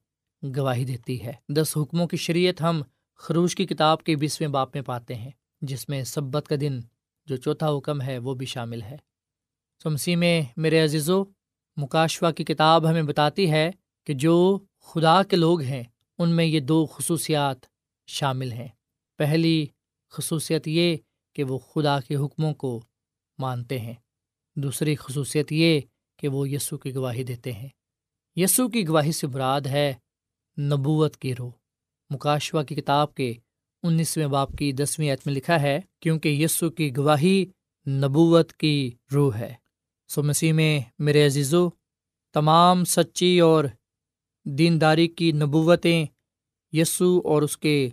گواہی 0.57 0.85
دیتی 0.85 1.25
ہے۔ 1.25 1.33
دس 1.49 1.77
حکموں 1.77 2.07
کی 2.07 2.17
شریعت 2.17 2.63
ہم 2.63 2.83
خروش 3.17 3.55
کی 3.57 3.67
کتاب 3.67 4.03
کے 4.03 4.17
بیسویں 4.17 4.49
باپ 4.49 4.75
میں 4.75 4.83
پاتے 4.83 5.15
ہیں، 5.15 5.31
جس 5.61 5.89
میں 5.89 6.05
سبت 6.05 6.49
کا 6.49 6.57
دن 6.61 6.81
جو 7.27 7.37
چوتھا 7.37 7.77
حکم 7.77 8.03
ہے 8.03 8.19
وہ 8.19 8.35
بھی 8.35 8.47
شامل 8.47 8.83
ہے۔ 8.83 8.97
سو 9.83 9.91
مسیح 9.91 10.17
میں 10.17 10.43
میرے 10.57 10.85
عزیز 10.85 11.11
و 11.11 11.25
مکاشوا 11.77 12.31
کی 12.31 12.45
کتاب 12.45 12.91
ہمیں 12.91 13.03
بتاتی 13.03 13.51
ہے 13.51 13.71
کہ 14.07 14.15
جو 14.15 14.59
خدا 14.81 15.23
کے 15.23 15.37
لوگ 15.37 15.61
ہیں، 15.61 15.83
ان 16.19 16.31
میں 16.31 16.45
یہ 16.45 16.61
دو 16.61 16.87
خصوصیات 16.87 17.57
شامل 18.07 18.53
ہیں۔ 18.53 18.69
پہلی 19.19 19.67
خصوصیت 20.11 20.69
یہ 20.69 20.97
کہ 21.33 21.45
وہ 21.45 21.59
خدا 21.59 22.01
کے 22.01 22.17
حکموں 22.17 22.55
کو 22.55 22.83
مانتے 23.39 23.79
ہیں۔ 23.79 23.95
دوسری 24.57 24.97
خصوصیت 24.97 25.53
یہ 25.53 25.81
کہ 26.17 26.29
وہ 26.29 26.49
یسوع 26.49 26.79
کی 26.79 26.95
گواہی 26.95 27.25
دیتے 27.25 27.53
ہیں۔ 27.53 27.69
یسوع 28.37 28.69
کی 28.69 28.89
گواہی 28.89 29.13
سے 29.13 29.27
براد 29.27 29.61
ہے 29.61 29.95
نبوت 30.59 31.17
کی 31.17 31.35
روح۔ 31.35 31.51
مکاشوا 32.11 32.63
کی 32.63 32.75
کتاب 32.75 33.15
کے 33.15 33.35
انیسویں 33.83 34.27
باپ 34.27 34.57
کی 34.59 34.73
دسویں 34.73 35.13
عت 35.13 35.27
میں 35.27 35.35
لکھا 35.35 35.63
ہے، 35.63 35.81
کیونکہ 36.01 36.29
یسوع 36.29 36.71
کی 36.71 36.97
گواہی 36.97 37.45
نبوت 37.87 38.53
کی 38.53 38.91
روح 39.15 39.37
ہے۔ 39.37 39.60
سو 40.11 40.23
مسیح 40.23 40.53
میں 40.53 40.81
میرے 40.99 41.27
عزیزو، 41.27 41.69
تمام 42.35 42.85
سچی 42.85 43.41
اور 43.41 43.65
دینداری 44.45 45.09
کی 45.09 45.33
نبوتیں 45.33 46.07
یسوع 46.73 47.21
اور 47.25 47.43
اس 47.43 47.59
کے 47.59 47.91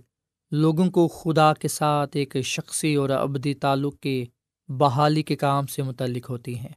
لوگوں 0.52 0.91
کو 0.91 1.08
خدا 1.08 1.54
کے 1.54 1.68
ساتھ 1.68 2.18
ایک 2.18 2.38
شخصی 2.44 2.96
اور 2.96 3.10
ابدی 3.10 3.54
تعلق 3.54 4.00
کے 4.00 4.26
بحالی 4.68 5.24
کے 5.24 5.36
کام 5.36 5.65
سے 5.65 5.84
متعلق 5.84 6.30
ہوتی 6.30 6.60
ہیں۔ 6.60 6.74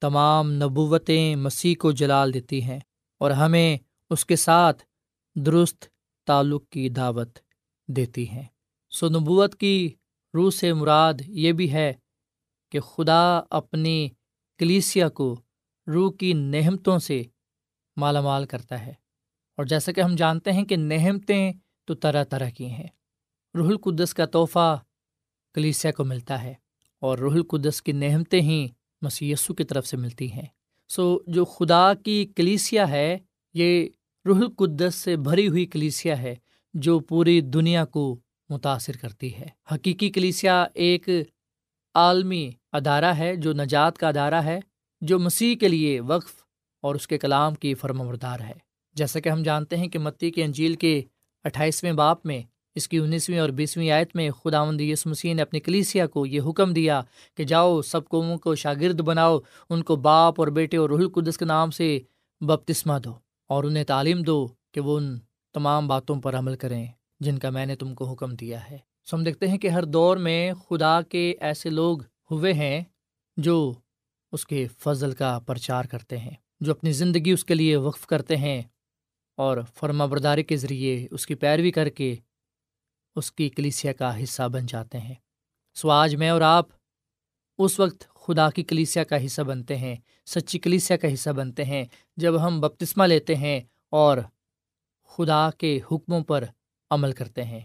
تمام 0.00 0.52
نبوتیں 0.52 1.36
مسیح 1.36 1.74
کو 1.78 1.92
جلال 1.92 2.34
دیتی 2.34 2.62
ہیں 2.62 2.80
اور 3.18 3.30
ہمیں 3.30 3.78
اس 4.10 4.26
کے 4.26 4.36
ساتھ 4.36 4.82
درست 5.34 5.84
تعلق 6.26 6.68
کی 6.68 6.88
دعوت 6.88 7.38
دیتی 7.88 8.28
ہیں۔ 8.28 8.44
سو 8.90 9.08
نبوت 9.08 9.54
کی 9.54 9.94
روح 10.34 10.50
سے 10.50 10.72
مراد 10.72 11.14
یہ 11.26 11.52
بھی 11.52 11.72
ہے 11.72 11.92
کہ 12.72 12.80
خدا 12.80 13.40
اپنی 13.50 14.08
کلیسیا 14.60 15.08
کو 15.08 15.40
روح 15.86 16.12
کی 16.12 16.32
نہمتوں 16.32 16.98
سے 16.98 17.22
مالا 17.96 18.20
مال 18.20 18.46
کرتا 18.46 18.86
ہے۔ 18.86 18.90
اور 19.56 19.64
جیسا 19.64 19.92
کہ 19.92 20.00
ہم 20.00 20.14
جانتے 20.14 20.52
ہیں 20.52 20.64
کہ 20.64 20.76
نہمتیں 20.76 21.52
تو 21.84 21.94
طرح 21.94 22.24
طرح 22.24 22.48
کی 22.48 22.66
ہیں۔ 22.66 22.86
روح 23.54 23.68
القدس 23.68 24.14
کا 24.14 24.26
تحفہ 24.26 24.80
کلیسیا 25.54 25.92
کو 25.92 26.04
ملتا 26.04 26.42
ہے 26.42 26.54
اور 27.00 27.18
روح 27.18 27.32
القدس 27.32 27.82
کی 27.82 27.92
نہمتیں 27.92 28.40
ہی 28.40 28.68
مسی 29.02 29.34
کی 29.58 29.64
طرف 29.64 29.86
سے 29.86 29.96
ملتی 29.96 30.32
ہیں۔ 30.32 30.46
سو 30.88 31.18
جو 31.26 31.44
خدا 31.44 31.94
کی 31.94 32.32
کلیسیا 32.36 32.88
ہے، 32.88 33.18
یہ 33.54 33.88
روح 34.26 34.38
القدس 34.38 34.94
سے 34.94 35.16
بھری 35.16 35.48
ہوئی 35.48 35.66
کلیسیا 35.66 36.18
ہے 36.22 36.34
جو 36.74 37.00
پوری 37.00 37.40
دنیا 37.40 37.84
کو 37.84 38.20
متاثر 38.48 38.96
کرتی 38.96 39.34
ہے۔ 39.34 39.46
حقیقی 39.74 40.10
کلیسیا 40.10 40.66
ایک 40.74 41.08
عالمی 41.94 42.50
ادارہ 42.72 43.04
ہے، 43.04 43.36
جو 43.36 43.52
نجات 43.52 43.98
کا 43.98 44.08
ادارہ 44.08 44.34
ہے، 44.34 44.60
جو 45.00 45.18
مسیح 45.18 45.56
کے 45.56 45.68
لیے 45.68 46.00
وقف 46.00 46.32
اور 46.82 46.94
اس 46.94 47.08
کے 47.08 47.18
کلام 47.18 47.54
کی 47.54 47.74
فرم 47.74 48.08
بردار 48.08 48.40
ہے۔ 48.40 48.52
جیسا 48.94 49.20
کہ 49.20 49.28
ہم 49.28 49.42
جانتے 49.42 49.76
ہیں 49.76 49.88
کہ 49.88 49.98
متی 49.98 50.30
کے 50.30 50.44
انجیل 50.44 50.74
کے 50.74 51.02
اٹھائیسویں 51.44 51.92
باپ 51.92 52.26
میں، 52.26 52.42
اس 52.74 52.88
کی 52.88 52.98
انیسویں 52.98 53.38
اور 53.38 53.48
بیسویں 53.48 53.90
آیت 53.90 54.16
میں 54.16 54.30
خدا 54.30 54.64
مند 54.64 54.80
یس 54.80 55.06
مسیح 55.06 55.34
نے 55.34 55.42
اپنی 55.42 55.60
کلیسیا 55.60 56.06
کو 56.06 56.26
یہ 56.26 56.40
حکم 56.46 56.72
دیا 56.72 57.00
کہ 57.36 57.44
جاؤ، 57.44 57.82
سب 57.82 58.08
قوموں 58.08 58.38
کو 58.38 58.54
شاگرد 58.54 59.00
بناؤ، 59.00 59.38
ان 59.70 59.82
کو 59.82 59.96
باپ 59.96 60.40
اور 60.40 60.48
بیٹے 60.48 60.76
اور 60.76 60.90
رح 60.90 60.94
القدس 60.94 61.38
کے 61.38 61.44
نام 61.44 61.70
سے 61.70 61.98
بپتسمہ 62.40 62.98
دو 62.98 63.14
اور 63.46 63.64
انہیں 63.64 63.84
تعلیم 63.84 64.22
دو 64.22 64.48
کہ 64.72 64.80
وہ 64.80 64.96
ان 64.98 65.18
تمام 65.54 65.88
باتوں 65.88 66.20
پر 66.20 66.34
عمل 66.34 66.56
کریں، 66.56 66.86
جن 67.20 67.38
کا 67.38 67.50
میں 67.50 67.66
نے 67.66 67.76
تم 67.76 67.94
کو 67.94 68.04
حکم 68.04 68.34
دیا 68.34 68.70
ہے۔ 68.70 68.78
سو 69.04 69.16
ہم 69.16 69.24
دیکھتے 69.24 69.48
ہیں 69.48 69.58
کہ 69.58 69.68
ہر 69.68 69.84
دور 69.84 70.16
میں 70.16 70.52
خدا 70.68 71.02
کے 71.02 71.34
ایسے 71.40 71.70
لوگ 71.70 71.98
ہوئے 72.30 72.52
ہیں 72.52 72.84
جو 73.36 73.74
اس 74.32 74.46
کے 74.46 74.66
فضل 74.78 75.12
کا 75.12 75.38
پرچار 75.46 75.84
کرتے 75.84 76.18
ہیں، 76.18 76.34
جو 76.60 76.72
اپنی 76.72 76.92
زندگی 76.92 77.30
اس 77.30 77.44
کے 77.44 77.54
لیے 77.54 77.76
وقف 77.76 78.06
کرتے 78.06 78.36
ہیں 78.36 78.62
اور 79.36 79.58
فرما 79.74 80.06
برداری 80.06 80.42
کے 80.42 80.56
ذریعے 80.56 81.06
اس 81.10 81.26
کی 81.26 81.34
پیروی 81.34 81.70
کر 81.70 81.88
کے 81.88 82.16
اس 83.16 83.32
کی 83.32 83.48
کلیسیا 83.48 83.92
کا 83.92 84.22
حصہ 84.22 84.48
بن 84.48 84.66
جاتے 84.66 84.98
ہیں۔ 84.98 85.14
سو 85.74 85.90
آج 85.90 86.14
میں 86.14 86.30
اور 86.30 86.40
آپ 86.40 86.66
اس 87.58 87.80
وقت 87.80 88.08
خدا 88.14 88.50
کی 88.50 88.62
کلیسیا 88.62 89.04
کا 89.04 89.24
حصہ 89.24 89.42
بنتے 89.42 89.76
ہیں، 89.76 89.96
سچی 90.26 90.58
کلیسیا 90.58 90.96
کا 90.96 91.14
حصہ 91.14 91.30
بنتے 91.30 91.64
ہیں، 91.64 91.84
جب 92.16 92.46
ہم 92.46 92.60
بپتسمہ 92.60 93.04
لیتے 93.04 93.34
ہیں 93.34 93.60
اور 93.90 94.18
خدا 95.04 95.50
کے 95.58 95.80
حکموں 95.92 96.20
پر 96.24 96.44
عمل 96.90 97.12
کرتے 97.12 97.44
ہیں۔ 97.44 97.60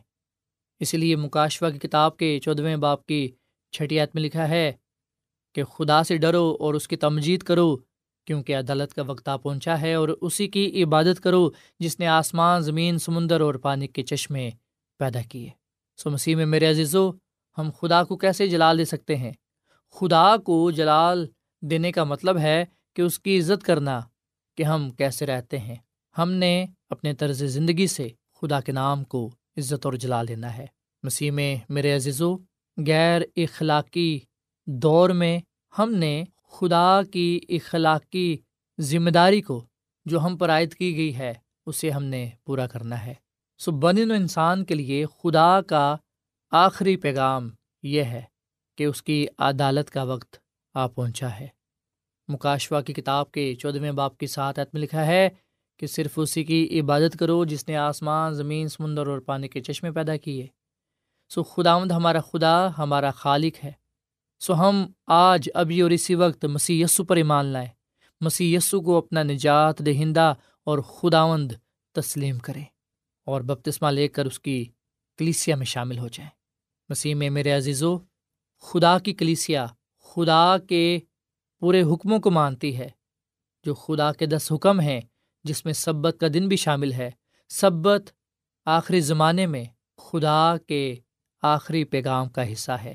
اسی 0.80 0.97
لیے 0.97 1.15
مکاشوا 1.15 1.69
کی 1.69 1.80
کتاب 1.80 2.17
کے 2.17 2.39
چودھویں 2.39 2.78
باپ 2.78 3.06
کی 3.06 3.32
چھٹیات 3.76 4.10
میں 4.14 4.24
لکھا 4.24 4.50
ہے 4.50 4.72
کہ 5.56 5.64
خدا 5.64 6.04
سے 6.04 6.18
ڈرو 6.18 6.58
اور 6.60 6.74
اس 6.74 6.88
کی 6.88 6.96
تمجید 6.96 7.44
کرو، 7.44 7.76
کیونکہ 8.26 8.56
عدالت 8.56 8.94
کا 8.94 9.02
وقت 9.02 9.28
آ 9.28 9.36
پہنچا 9.38 9.82
ہے 9.82 9.94
اور 9.94 10.10
اسی 10.22 10.48
کی 10.48 10.84
عبادت 10.84 11.20
کرو 11.20 11.50
جس 11.80 12.00
نے 12.00 12.08
آسمان، 12.08 12.62
زمین، 12.62 12.98
سمندر 13.00 13.42
اور 13.42 13.56
پانی 13.56 13.88
کے 13.88 14.04
چشمے 14.04 14.50
پیدا 15.00 15.22
کیے۔ 15.22 15.50
سو 15.98 16.10
مسیح 16.10 16.36
میں 16.36 16.46
میرے 16.46 16.70
عزیزو، 16.70 17.12
ہم 17.58 17.70
خدا 17.82 18.04
کو 18.04 18.18
کیسے 18.18 18.48
جلال 18.48 18.78
دے 18.78 18.86
سکتے 18.86 19.16
ہیں؟ 19.16 19.32
خدا 19.92 20.38
کو 20.38 20.72
جلال 20.72 21.28
دینے 21.62 21.92
کا 21.92 22.04
مطلب 22.04 22.38
ہے 22.38 22.66
کہ 22.96 23.02
اس 23.02 23.20
کی 23.20 23.40
عزت 23.40 23.64
کرنا 23.64 24.02
کہ 24.58 24.64
ہم 24.64 24.90
کیسے 24.90 25.26
رہتے 25.26 25.60
ہیں۔ 25.60 25.76
ہم 26.18 26.32
نے 26.32 26.66
اپنے 26.90 27.14
طرز 27.14 27.44
زندگی 27.44 27.88
سے 27.88 28.08
خدا 28.42 28.60
کے 28.62 28.72
نام 28.72 29.04
کو 29.04 29.30
عزت 29.58 29.86
اور 29.86 29.94
جلال 29.94 30.28
دینا 30.28 30.58
ہے۔ 30.58 30.66
مسیح 31.04 31.32
میں 31.32 31.56
میرے 31.70 31.96
عزیزو 31.96 32.38
غیر 32.78 33.22
اخلاقی 33.36 34.20
دور 34.66 35.10
میں 35.10 35.40
ہم 35.80 35.94
نے 35.94 36.24
خدا 36.52 37.02
کی 37.12 37.40
اخلاقی 37.50 38.38
ذمہ 38.80 39.10
داری 39.10 39.42
کو 39.42 39.66
جو 40.06 40.20
ہم 40.20 40.38
پر 40.38 40.50
عائد 40.50 40.74
کی 40.74 40.98
گئی 40.98 41.18
ہے، 41.18 41.34
اسے 41.66 41.90
ہم 41.90 42.04
نے 42.04 42.30
پورا 42.46 42.68
کرنا 42.68 43.06
ہے۔ 43.06 43.14
سو 43.58 43.72
بن 43.72 44.12
و 44.12 44.14
انسان 44.14 44.66
کے 44.66 44.76
لیے 44.76 45.06
خدا 45.06 45.62
کا 45.62 45.96
آخری 46.52 46.96
پیغام 46.96 47.50
یہ 47.84 48.04
ہے 48.04 48.22
کہ 48.78 48.84
اس 48.84 49.04
کی 49.04 49.28
عدالت 49.38 49.90
کا 49.90 50.04
وقت 50.04 50.36
آ 50.74 50.88
پہنچا 50.88 51.40
ہے۔ 51.40 51.48
مکاشوا 52.28 52.82
کی 52.82 52.94
کتاب 52.94 53.32
کے 53.32 53.56
چودھویں 53.56 53.92
باپ 53.92 54.18
کی 54.18 54.28
ساتھ 54.28 54.60
میں 54.74 54.82
لکھا 54.82 55.06
ہے 55.06 55.30
کہ 55.78 55.88
صرف 55.88 56.12
اسی 56.16 56.44
کی 56.44 56.80
عبادت 56.80 57.20
کرو 57.20 57.46
جس 57.46 57.68
نے 57.68 57.76
آسمان، 57.76 58.34
زمین، 58.34 58.68
سمندر 58.68 59.08
اور 59.08 59.20
پانی 59.20 59.48
کے 59.48 59.62
چشمے 59.62 59.92
پیدا 59.92 60.18
کیے۔ 60.18 60.48
سو 61.30 61.44
خدا 61.44 61.80
مند 61.80 61.92
ہمارا 61.92 62.20
خدا، 62.22 62.70
ہمارا 62.78 63.12
خالق 63.12 63.66
ہے۔ 63.66 63.72
سو 64.40 64.56
ہم 64.56 64.92
آج، 65.08 65.50
ابھی 65.54 65.82
اور 65.82 65.92
اسی 65.92 66.16
وقت 66.16 66.46
مسیح 66.46 66.86
یسو 66.86 67.04
پر 67.04 67.16
ایمان 67.16 67.46
لائیں۔ 67.46 67.70
مسیح 68.22 68.58
یسو 68.58 68.82
کو 68.82 68.98
اپنا 68.98 69.24
نجات 69.24 69.80
دہندہ 69.80 70.34
اور 70.64 70.80
خداوند 70.80 71.52
تسلیم 71.94 72.40
کریں 72.40 72.64
اور 73.26 73.42
بپتسمہ 73.42 73.88
لے 73.88 74.08
کر 74.08 74.26
اس 74.26 74.40
کی 74.40 74.66
کلیسیا 75.18 75.56
میں 75.56 75.66
شامل 75.66 75.98
ہو 75.98 76.08
جائیں۔ 76.08 76.32
مسیح 76.90 77.16
میں 77.16 77.30
میرے 77.30 77.52
عزیز 77.52 77.84
و 77.84 77.98
خدا 78.62 79.00
کی 79.00 79.14
کلیسیا 79.14 79.66
خدا 80.00 80.56
کے 80.70 81.00
پورے 81.60 81.82
حکموں 81.82 82.20
کو 82.20 82.32
مانتی 82.32 82.78
ہے۔ 82.78 82.90
جو 83.64 83.74
خدا 83.74 84.12
کے 84.12 84.26
دس 84.26 84.52
حکم 84.52 84.80
ہیں، 84.80 85.02
جس 85.44 85.66
میں 85.66 85.74
سبت 85.74 86.16
کا 86.20 86.28
دن 86.34 86.48
بھی 86.48 86.58
شامل 86.58 86.94
ہے۔ 86.94 87.12
سبت 87.50 88.12
آخری 88.66 89.02
زمانے 89.02 89.46
میں 89.46 89.66
خدا 89.98 90.56
کے 90.68 90.96
آخری 91.54 91.84
پیغام 91.84 92.30
کا 92.30 92.52
حصہ 92.54 92.72
ہے۔ 92.72 92.94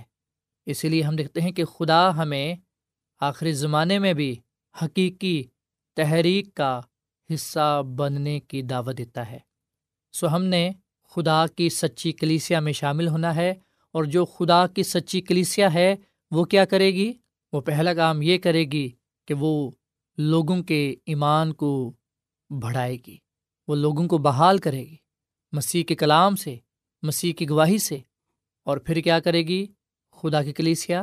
اسی 0.67 0.89
لیے 0.89 1.03
ہم 1.03 1.17
دیکھتے 1.17 1.41
ہیں 1.41 1.53
کہ 1.53 1.65
خدا 1.65 2.17
ہمیں 2.17 2.55
آخری 3.21 3.53
زمانے 3.53 3.99
میں 3.99 4.13
بھی 4.13 4.37
حقیقی 4.83 5.43
تحریک 5.97 6.55
کا 6.55 6.81
حصہ 7.35 7.83
بننے 7.97 8.41
کی 8.41 8.63
دعوت 8.63 8.99
دیتا 8.99 9.31
ہے۔ 9.31 9.39
سو 10.13 10.35
ہم 10.35 10.45
نے 10.45 10.71
خدا 11.11 11.47
کی 11.47 11.69
سچی 11.69 12.13
کلیسیا 12.13 12.61
میں 12.61 12.73
شامل 12.73 13.09
ہونا 13.09 13.35
ہے 13.37 13.55
اور 13.95 14.05
جو 14.05 14.25
خدا 14.25 14.67
کی 14.67 14.83
سچی 14.83 15.21
کلیسیا 15.21 15.75
ہے 15.75 15.95
وہ 16.31 16.45
کیا 16.45 16.65
کرے 16.65 16.91
گی؟ 16.95 17.13
وہ 17.53 17.61
پہلا 17.61 17.95
کام 17.95 18.23
یہ 18.23 18.39
کرے 18.39 18.65
گی 18.65 18.89
کہ 19.29 19.35
وہ 19.35 19.71
لوگوں 20.19 20.63
کے 20.63 20.95
ایمان 21.07 21.53
کو 21.53 21.93
بڑھائے 22.51 22.97
گی، 23.07 23.17
وہ 23.69 23.75
لوگوں 23.75 24.09
کو 24.09 24.19
بحال 24.19 24.59
کرے 24.59 24.81
گی۔ 24.81 24.97
مسیح 25.53 25.85
کے 25.85 25.95
کلام 25.95 26.37
سے، 26.37 26.57
مسیح 27.03 27.33
کی 27.33 27.49
گواہی 27.49 27.79
سے 27.79 27.99
اور 28.67 28.77
پھر 28.77 29.01
کیا 29.01 29.21
کرے 29.21 29.43
گی؟ 29.43 29.67
خدا 30.17 30.43
کی 30.43 30.53
کلیسیا، 30.53 31.03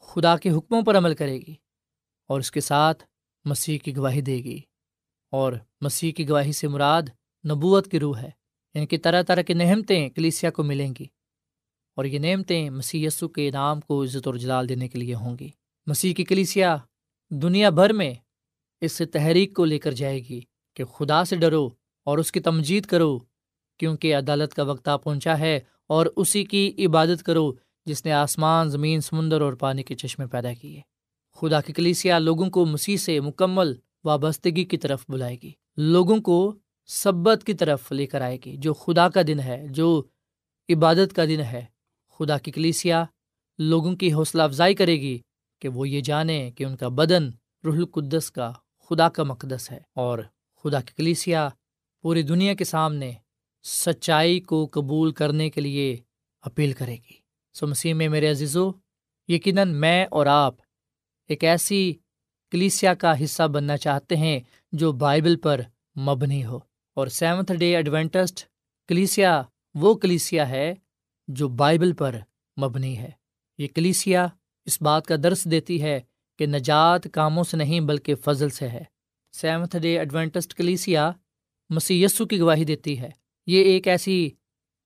خدا 0.00 0.36
کے 0.36 0.50
حکموں 0.50 0.82
پر 0.82 0.98
عمل 0.98 1.14
کرے 1.14 1.38
گی 1.38 1.54
اور 2.30 2.40
اس 2.40 2.50
کے 2.50 2.60
ساتھ 2.60 3.04
مسیح 3.44 3.78
کی 3.78 3.96
گواہی 3.96 4.20
دے 4.20 4.36
گی 4.36 4.60
اور 5.32 5.52
مسیح 5.80 6.12
کی 6.12 6.28
گواہی 6.28 6.52
سے 6.52 6.68
مراد 6.68 7.02
نبوت 7.44 7.90
کی 7.90 8.00
روح 8.00 8.18
ہے 8.18 8.30
یعنی 8.74 8.86
کہ 8.86 8.98
طرح 9.02 9.22
طرح 9.22 9.42
کی 9.42 9.54
نعمتیں 9.54 10.08
کلیسیا 10.10 10.50
کو 10.50 10.62
ملیں 10.62 10.94
گی 10.98 11.04
اور 11.96 12.04
یہ 12.04 12.18
نعمتیں 12.18 12.70
مسیح 12.70 13.06
یسو 13.06 13.28
کے 13.28 13.50
نام 13.50 13.80
کو 13.80 14.02
عزت 14.04 14.26
اور 14.26 14.34
جلال 14.34 14.68
دینے 14.68 14.88
کے 14.88 14.98
لیے 14.98 15.14
ہوں 15.14 15.36
گی۔ 15.40 15.48
مسیح 15.86 16.14
کی 16.14 16.24
کلیسیا 16.24 16.76
دنیا 17.30 17.70
بھر 17.70 17.92
میں 17.92 18.14
اس 18.80 19.02
تحریک 19.12 19.54
کو 19.56 19.64
لے 19.64 19.78
کر 19.78 19.92
جائے 19.92 20.18
گی 20.18 20.40
کہ 20.76 20.84
خدا 20.84 21.24
سے 21.24 21.36
ڈرو 21.36 21.68
اور 22.06 22.18
اس 22.18 22.32
کی 22.32 22.40
تمجید 22.40 22.86
کرو، 22.86 23.18
کیونکہ 23.78 24.16
عدالت 24.16 24.54
کا 24.54 24.62
وقت 24.62 24.88
آ 24.88 24.96
پہنچا 24.96 25.38
ہے 25.38 25.60
اور 25.88 26.06
اسی 26.16 26.44
کی 26.44 26.86
عبادت 26.86 27.22
کرو 27.22 27.52
جس 27.86 28.04
نے 28.04 28.12
آسمان، 28.12 28.68
زمین، 28.68 29.00
سمندر 29.00 29.40
اور 29.40 29.52
پانی 29.52 29.82
کے 29.82 29.94
چشمے 29.94 30.26
پیدا 30.26 30.52
کیے۔ 30.52 30.80
خدا 31.34 31.60
کی 31.60 31.72
کلیسیا 31.72 32.18
لوگوں 32.18 32.50
کو 32.50 32.66
مسیح 32.66 32.96
سے 32.96 33.20
مکمل 33.20 33.74
وابستگی 34.04 34.64
کی 34.64 34.76
طرف 34.76 35.04
بلائے 35.08 35.36
گی۔ 35.42 35.52
لوگوں 35.76 36.18
کو 36.18 36.58
سبت 36.86 37.44
کی 37.44 37.54
طرف 37.54 37.92
لے 37.92 38.06
کر 38.06 38.20
آئے 38.20 38.38
گی، 38.46 38.56
جو 38.56 38.74
خدا 38.74 39.08
کا 39.08 39.20
دن 39.26 39.40
ہے، 39.40 39.66
جو 39.70 40.02
عبادت 40.68 41.12
کا 41.12 41.24
دن 41.24 41.40
ہے۔ 41.40 41.64
خدا 42.18 42.38
کی 42.38 42.50
کلیسیا 42.50 43.04
لوگوں 43.58 43.96
کی 43.96 44.12
حوصلہ 44.12 44.42
افزائی 44.42 44.74
کرے 44.74 45.00
گی 45.00 45.18
کہ 45.60 45.68
وہ 45.68 45.88
یہ 45.88 46.00
جانیں 46.00 46.50
کہ 46.50 46.64
ان 46.64 46.76
کا 46.76 46.88
بدن 46.88 47.30
رح 47.64 47.76
القدس 47.76 48.30
کا 48.30 48.52
خدا 48.88 49.08
کا 49.08 49.22
مقدس 49.22 49.70
ہے۔ 49.70 49.80
اور 49.94 50.18
خدا 50.56 50.80
کی 50.80 50.92
کلیسیا 50.96 51.48
پوری 52.02 52.22
دنیا 52.22 52.54
کے 52.54 52.64
سامنے 52.64 53.12
سچائی 53.62 54.40
کو 54.40 54.68
قبول 54.72 55.12
کرنے 55.12 55.50
کے 55.50 55.60
لیے 55.60 55.96
اپیل 56.42 56.72
کرے 56.72 56.94
گی۔ 56.94 57.12
سو 57.54 57.66
مسیح 57.66 57.94
میں 57.94 58.08
میرے 58.08 58.30
عزیزو، 58.30 58.70
یقیناً 59.28 59.74
میں 59.74 60.06
اور 60.10 60.26
آپ 60.26 60.54
ایک 61.28 61.44
ایسی 61.44 61.94
کلیسیا 62.50 62.94
کا 62.94 63.24
حصہ 63.24 63.48
بننا 63.48 63.76
چاہتے 63.76 64.16
ہیں 64.16 64.40
جو 64.72 64.92
بائبل 64.92 65.36
پر 65.36 65.60
مبنی 65.98 66.44
ہو۔ 66.44 66.58
اور 66.94 67.06
سیونتھ 67.06 67.52
ڈے 67.52 67.76
ایڈوینٹسٹ 67.76 68.44
کلیسیا 68.88 69.42
وہ 69.74 69.94
کلیسیا 69.94 70.48
ہے 70.48 70.74
جو 71.28 71.48
بائبل 71.48 71.92
پر 71.92 72.16
مبنی 72.60 72.98
ہے۔ 72.98 73.10
یہ 73.58 73.66
کلیسیا 73.74 74.26
اس 74.64 74.82
بات 74.82 75.06
کا 75.06 75.14
درس 75.22 75.44
دیتی 75.44 75.82
ہے 75.82 76.00
کہ 76.38 76.46
نجات 76.46 77.06
کاموں 77.12 77.44
سے 77.44 77.56
نہیں 77.56 77.80
بلکہ 77.80 78.14
فضل 78.14 78.48
سے 78.48 78.68
ہے۔ 78.68 78.84
سیونتھ 79.32 79.76
ڈے 79.76 79.98
ایڈوینٹسٹ 79.98 80.54
کلیسیا 80.54 81.12
مسی 81.70 82.06
کی 82.30 82.40
گواہی 82.40 82.64
دیتی 82.64 82.98
ہے۔ 82.98 83.10
یہ 83.48 83.62
ایک 83.62 83.88
ایسی 83.88 84.30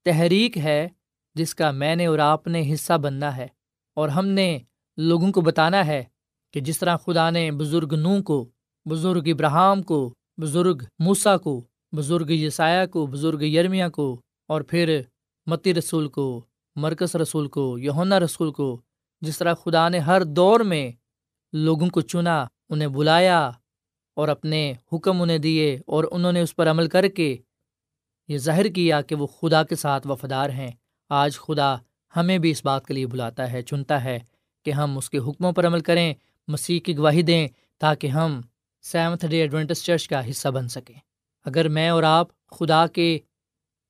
تحریک 0.05 0.59
ہے 0.59 0.89
جس 1.35 1.55
کا 1.55 1.71
میں 1.71 1.97
نے 1.97 2.07
اور 2.07 2.19
آپ 2.19 2.47
نے 2.47 2.75
حصہ 2.75 2.93
بننا 2.93 3.37
ہے 3.37 3.47
اور 3.95 4.09
ہم 4.09 4.27
نے 4.27 4.59
لوگوں 4.97 5.33
کو 5.33 5.41
بتانا 5.41 5.87
ہے 5.87 6.05
کہ 6.53 6.61
جس 6.61 6.79
طرح 6.79 6.97
خدا 6.97 7.31
نے 7.31 7.51
بزرگ 7.51 7.95
نو 7.95 8.23
کو، 8.23 8.51
بزرگ 8.87 9.23
ابراہم 9.27 9.83
کو، 9.83 10.15
بزرگ 10.41 10.83
موسا 10.99 11.37
کو، 11.37 11.65
بزرگ 11.97 12.31
یسایہ 12.31 12.87
کو، 12.87 13.07
بزرگ 13.07 13.43
یرمیا 13.43 13.89
کو 13.89 14.21
اور 14.49 14.61
پھر 14.61 15.01
متی 15.47 15.75
رسول 15.75 16.09
کو، 16.09 16.45
مرکز 16.77 17.17
رسول 17.17 17.49
کو 17.49 17.79
یونا 17.79 18.21
رسول 18.21 18.53
کو، 18.53 18.81
جس 19.21 19.39
طرح 19.39 19.55
خدا 19.55 19.89
نے 19.89 19.99
ہر 19.99 20.25
دور 20.25 20.61
میں 20.61 20.91
لوگوں 21.53 21.89
کو 21.89 22.01
چنا، 22.01 22.47
انہیں 22.71 22.89
بلایا 22.89 23.51
اور 24.15 24.29
اپنے 24.29 24.73
حکم 24.93 25.23
انہیں 25.23 25.39
دیے 25.39 25.79
اور 25.87 26.05
انہوں 26.11 26.33
نے 26.33 26.41
اس 26.41 26.57
پر 26.57 26.71
عمل 26.71 26.89
کر 26.89 27.09
کے 27.09 27.37
یہ 28.33 28.39
ظاہر 28.39 28.69
کیا 28.69 29.01
کہ 29.03 29.15
وہ 29.15 29.27
خدا 29.27 29.63
کے 29.63 29.77
ساتھ 29.77 30.07
وفادار 30.07 30.51
ہیں۔ 30.51 30.71
آج 31.11 31.39
خدا 31.39 31.75
ہمیں 32.17 32.39
بھی 32.39 32.51
اس 32.51 32.65
بات 32.65 32.87
کے 32.87 32.95
لیے 32.95 33.07
بلاتا 33.07 33.53
ہے، 33.53 33.63
چنتا 33.63 34.05
ہے 34.05 34.19
کہ 34.65 34.71
ہم 34.71 34.99
اس 34.99 35.11
کے 35.11 35.19
حکموں 35.19 35.53
پر 35.53 35.67
عمل 35.67 35.81
کریں، 35.81 36.15
مسیح 36.49 36.81
کی 36.81 36.97
گواہی 36.97 37.23
دیں 37.23 37.49
تاکہ 37.81 38.07
ہم 38.07 38.41
سیونتھ 38.83 39.27
ڈے 39.27 39.41
ایڈوینٹس 39.41 39.85
چرچ 39.85 40.09
کا 40.09 40.31
حصہ 40.31 40.49
بن 40.49 40.69
سکیں۔ 40.69 40.95
اگر 41.45 41.69
میں 41.69 41.89
اور 41.89 42.03
آپ 42.03 42.29
خدا 42.51 42.87
کے 42.87 43.19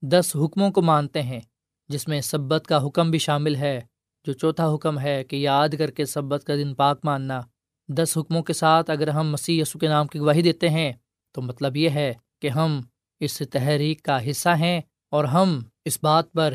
دس 0.03 0.37
حکموں 0.37 0.71
کو 0.71 0.83
مانتے 0.83 1.23
ہیں، 1.23 1.41
جس 1.89 2.09
میں 2.09 2.21
سبت 2.21 2.67
کا 2.67 2.87
حکم 2.87 3.11
بھی 3.11 3.19
شامل 3.19 3.57
ہے، 3.57 3.81
جو 4.25 4.33
چوتھا 4.33 4.75
حکم 4.75 4.99
ہے 4.99 5.25
کہ 5.25 5.37
یاد 5.37 5.69
کر 5.79 5.91
کے 5.91 6.05
سبت 6.05 6.45
کا 6.45 6.55
دن 6.55 6.75
پاک 6.75 7.01
ماننا، 7.05 7.41
دس 7.89 8.17
حکموں 8.17 8.43
کے 8.43 8.53
ساتھ 8.53 8.91
اگر 8.91 9.09
ہم 9.09 9.31
مسیح 9.31 9.63
یسو 9.63 9.79
کے 9.79 9.89
نام 9.89 10.07
کی 10.07 10.19
گواہی 10.19 10.43
دیتے 10.43 10.69
ہیں، 10.69 10.93
تو 11.33 11.43
مطلب 11.43 11.77
یہ 11.77 11.91
ہے 11.91 12.13
کہ 12.41 12.49
ہم 12.49 12.81
اس 13.23 13.43
تحریک 13.51 14.03
کا 14.03 14.31
حصہ 14.31 14.49
ہیں 14.49 14.81
اور 15.11 15.25
ہم 15.25 15.61
اس 15.85 15.99
بات 16.03 16.33
پر 16.33 16.55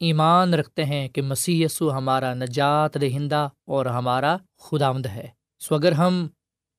ایمان 0.00 0.54
رکھتے 0.54 0.84
ہیں 0.84 1.08
کہ 1.08 1.22
مسیح 1.22 1.64
یسو 1.64 1.92
ہمارا 1.92 2.34
نجات 2.34 3.00
دہندہ 3.00 3.48
اور 3.66 3.86
ہمارا 3.86 4.36
خداوند 4.58 5.06
ہے۔ 5.06 5.28
سو 5.60 5.74
اگر 5.74 5.92
ہم 5.92 6.28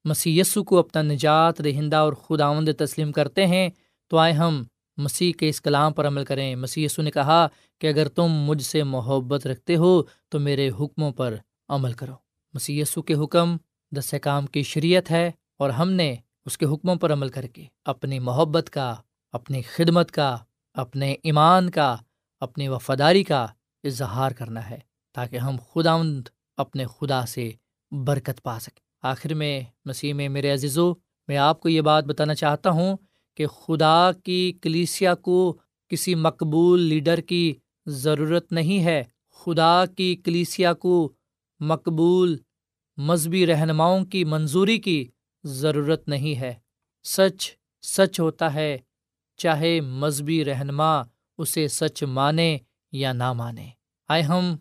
مسیح 0.05 0.41
یسو 0.41 0.63
کو 0.63 0.79
اپنا 0.79 1.01
نجات 1.01 1.63
دہندہ 1.63 1.95
اور 1.95 2.13
خداوند 2.13 2.69
تسلیم 2.77 3.11
کرتے 3.11 3.45
ہیں، 3.45 3.69
تو 4.07 4.17
آئے 4.17 4.33
ہم 4.33 4.63
مسیح 4.97 5.33
کے 5.33 5.49
اس 5.49 5.61
کلام 5.61 5.93
پر 5.93 6.07
عمل 6.07 6.25
کریں۔ 6.25 6.55
مسیح 6.55 6.85
یسو 6.85 7.01
نے 7.01 7.11
کہا 7.11 7.47
کہ 7.79 7.87
اگر 7.87 8.07
تم 8.07 8.27
مجھ 8.27 8.63
سے 8.63 8.83
محبت 8.83 9.47
رکھتے 9.47 9.75
ہو، 9.75 10.03
تو 10.29 10.39
میرے 10.39 10.69
حکموں 10.79 11.11
پر 11.11 11.35
عمل 11.69 11.93
کرو۔ 11.93 12.13
مسیح 12.53 12.81
یسو 12.81 13.01
کے 13.01 13.13
حکم 13.13 13.57
دس 13.91 14.13
کام 14.21 14.45
کی 14.45 14.63
شریعت 14.63 15.11
ہے 15.11 15.31
اور 15.59 15.69
ہم 15.69 15.91
نے 15.91 16.15
اس 16.45 16.57
کے 16.57 16.65
حکموں 16.65 16.95
پر 16.95 17.13
عمل 17.13 17.29
کر 17.29 17.47
کے 17.47 17.65
اپنی 17.85 18.19
محبت 18.19 18.69
کا 18.69 18.95
اپنی 19.31 19.61
خدمت 19.61 20.11
کا، 20.11 20.37
اپنے 20.73 21.15
ایمان 21.23 21.69
کا، 21.69 21.97
اپنی 22.39 22.67
وفاداری 22.67 23.23
کا 23.23 23.47
اظہار 23.83 24.31
کرنا 24.31 24.69
ہے، 24.69 24.79
تاکہ 25.13 25.37
ہم 25.37 25.55
خدا 25.73 25.95
اپنے 26.57 26.85
خدا 26.85 27.25
سے 27.25 27.51
برکت 27.91 28.43
پا 28.43 28.59
سکیں۔ 28.59 29.07
آخر 29.07 29.33
میں 29.33 29.61
مسیح 29.85 30.13
میں 30.13 30.29
میرے 30.29 30.51
عزیزو، 30.51 30.93
میں 31.27 31.37
آپ 31.37 31.59
کو 31.59 31.69
یہ 31.69 31.81
بات 31.81 32.03
بتانا 32.03 32.35
چاہتا 32.35 32.69
ہوں 32.69 32.97
کہ 33.35 33.47
خدا 33.47 34.11
کی 34.23 34.53
کلیسیا 34.61 35.15
کو 35.15 35.57
کسی 35.89 36.15
مقبول 36.15 36.81
لیڈر 36.81 37.21
کی 37.21 37.53
ضرورت 37.85 38.51
نہیں 38.51 38.83
ہے۔ 38.83 39.03
خدا 39.31 39.83
کی 39.97 40.15
کلیسیا 40.15 40.73
کو 40.73 41.13
مقبول 41.59 42.37
مذہبی 42.97 43.47
رہنماؤں 43.47 44.05
کی، 44.05 44.23
منظوری 44.25 44.77
کی 44.77 45.07
ضرورت 45.43 46.07
نہیں 46.07 46.39
ہے۔ 46.39 46.53
سچ 47.03 47.51
سچ 47.81 48.19
ہوتا 48.19 48.53
ہے 48.53 48.77
چاہے 49.37 49.81
مذہبی 49.81 50.45
رہنما 50.45 51.01
اسے 51.37 51.67
سچ 51.67 52.03
مانے 52.03 52.57
یا 52.91 53.13
نہ 53.13 53.33
مانے۔ 53.33 53.69
آئے 54.07 54.21
ہم 54.21 54.55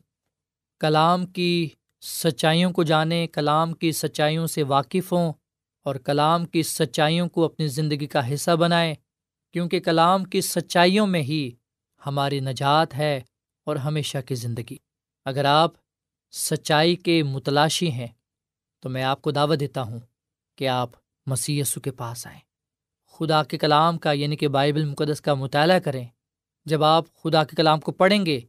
کلام 0.80 1.26
کی 1.26 1.68
سچائیوں 2.02 2.72
کو 2.72 2.82
جانیں 2.82 3.26
کلام 3.26 3.72
کی 3.72 3.92
سچائیوں 3.92 4.46
سے 4.46 4.62
واقف 4.62 5.12
ہوں 5.12 5.32
اور 5.82 5.94
کلام 5.94 6.44
کی 6.44 6.62
سچائیوں 6.62 7.28
کو 7.28 7.44
اپنی 7.44 7.66
زندگی 7.68 8.06
کا 8.06 8.34
حصہ 8.34 8.50
بنائیں، 8.50 8.94
کیونکہ 9.52 9.80
کلام 9.80 10.24
کی 10.24 10.40
سچائیوں 10.40 11.06
میں 11.06 11.22
ہی 11.22 11.50
ہماری 12.06 12.40
نجات 12.40 12.94
ہے 12.94 13.20
اور 13.64 13.76
ہمیشہ 13.76 14.18
کی 14.26 14.34
زندگی۔ 14.34 14.76
اگر 15.24 15.44
آپ 15.44 15.70
سچائی 16.32 16.96
کے 16.96 17.22
متلاشی 17.22 17.90
ہیں 17.90 18.08
تو 18.80 18.88
میں 18.88 19.02
آپ 19.02 19.22
کو 19.22 19.30
دعوت 19.30 19.60
دیتا 19.60 19.82
ہوں 19.82 20.00
کہ 20.56 20.68
آپ 20.68 20.90
مسی 21.26 21.62
کے 21.84 21.90
پاس 21.90 22.26
آئیں۔ 22.26 22.45
خدا 23.18 23.42
کے 23.42 23.58
کلام 23.58 23.98
کا 23.98 24.12
یعنی 24.12 24.36
کہ 24.36 24.48
بائبل 24.48 24.84
مقدس 24.84 25.20
کا 25.20 25.34
مطالعہ 25.34 25.78
کریں۔ 25.78 26.04
جب 26.64 26.84
آپ 26.84 27.04
خدا 27.14 27.44
کے 27.44 27.56
کلام 27.56 27.80
کو 27.80 27.92
پڑھیں 27.92 28.26
گے، 28.26 28.40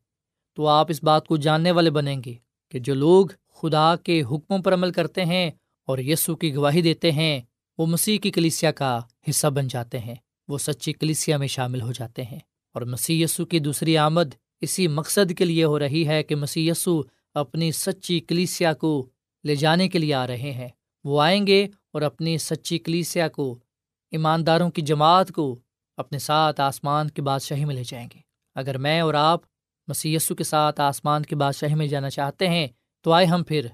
تو 0.55 0.67
آپ 0.67 0.85
اس 0.89 1.03
بات 1.03 1.27
کو 1.27 1.37
جاننے 1.37 1.71
والے 1.71 1.89
بنیں 1.89 2.21
گے 2.25 2.33
کہ 2.71 2.79
جو 2.79 2.93
لوگ 2.93 3.25
خدا 3.53 3.95
کے 3.95 4.21
حکموں 4.21 4.59
پر 4.59 4.73
عمل 4.73 4.91
کرتے 4.91 5.25
ہیں 5.25 5.51
اور 5.85 5.97
یسو 5.97 6.35
کی 6.35 6.55
گواہی 6.55 6.81
دیتے 6.81 7.11
ہیں، 7.11 7.41
وہ 7.77 7.85
مسیح 7.85 8.17
کی 8.17 8.31
کلیسیا 8.31 8.71
کا 8.71 8.99
حصہ 9.29 9.47
بن 9.47 9.67
جاتے 9.67 9.99
ہیں۔ 9.99 10.15
وہ 10.47 10.57
سچی 10.57 10.93
کلیسیا 10.93 11.37
میں 11.37 11.47
شامل 11.47 11.81
ہو 11.81 11.91
جاتے 11.91 12.23
ہیں۔ 12.23 12.39
اور 12.73 12.81
مسی 12.81 13.21
یسو 13.21 13.45
کی 13.45 13.59
دوسری 13.59 13.97
آمد 13.97 14.35
اسی 14.61 14.87
مقصد 14.87 15.33
کے 15.37 15.45
لیے 15.45 15.63
ہو 15.63 15.79
رہی 15.79 16.07
ہے 16.07 16.23
کہ 16.23 16.35
مسی 16.35 16.67
یسو 16.67 17.01
اپنی 17.33 17.71
سچی 17.71 18.19
کلیسیا 18.19 18.73
کو 18.73 19.09
لے 19.43 19.55
جانے 19.55 19.89
کے 19.89 19.99
لیے 19.99 20.13
آ 20.13 20.27
رہے 20.27 20.51
ہیں۔ 20.51 20.67
وہ 21.03 21.21
آئیں 21.21 21.47
گے 21.47 21.67
اور 21.93 22.01
اپنی 22.01 22.37
سچی 22.37 22.79
کلیسیا 22.79 23.27
کو 23.27 23.59
ایمانداروں 24.11 24.69
کی 24.69 24.81
جماعت 24.81 25.31
کو 25.31 25.59
اپنے 25.97 26.19
ساتھ 26.19 26.61
آسمان 26.61 27.09
کی 27.09 27.21
بادشاہی 27.21 27.65
میں 27.65 27.75
لے 27.75 27.83
جائیں 27.87 28.07
گے۔ 28.15 28.19
اگر 28.55 28.77
میں 28.77 29.01
اور 29.01 29.13
آپ 29.13 29.39
مسیسو 29.87 30.35
کے 30.35 30.43
ساتھ 30.43 30.81
آسمان 30.81 31.23
کی 31.23 31.35
بادشاہی 31.35 31.75
میں 31.75 31.87
جانا 31.87 32.09
چاہتے 32.09 32.49
ہیں، 32.49 32.67
تو 33.01 33.11
آئے 33.11 33.25
ہم 33.25 33.43
پھر 33.43 33.67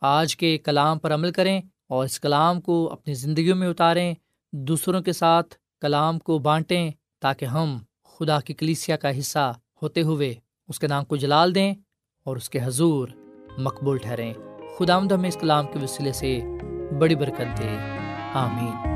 آج 0.00 0.36
کے 0.36 0.58
کلام 0.58 0.98
پر 0.98 1.14
عمل 1.14 1.32
کریں 1.32 1.60
اور 1.88 2.04
اس 2.04 2.20
کلام 2.20 2.60
کو 2.60 2.92
اپنی 2.92 3.14
زندگیوں 3.14 3.56
میں 3.56 3.68
اتاریں، 3.68 4.14
دوسروں 4.52 5.00
کے 5.00 5.12
ساتھ 5.12 5.54
کلام 5.80 6.18
کو 6.18 6.38
بانٹیں 6.38 6.90
تاکہ 7.20 7.44
ہم 7.44 7.78
خدا 8.04 8.40
کی 8.40 8.54
کلیسیا 8.54 8.96
کا 8.96 9.18
حصہ 9.18 9.52
ہوتے 9.82 10.02
ہوئے 10.02 10.34
اس 10.68 10.78
کے 10.78 10.86
نام 10.86 11.04
کو 11.04 11.16
جلال 11.16 11.54
دیں 11.54 11.74
اور 12.24 12.36
اس 12.36 12.50
کے 12.50 12.58
حضور 12.62 13.08
مقبول 13.58 13.98
ٹھہریں۔ 13.98 14.34
خدا 14.78 14.94
آمد 14.94 15.12
ہمیں 15.12 15.28
اس 15.28 15.36
کلام 15.40 15.66
کے 15.66 15.78
وسیلے 15.78 16.12
سے 16.12 16.40
بڑی 16.98 17.14
برکت 17.14 17.58
دے 17.58 17.76
آمین۔ 18.34 18.95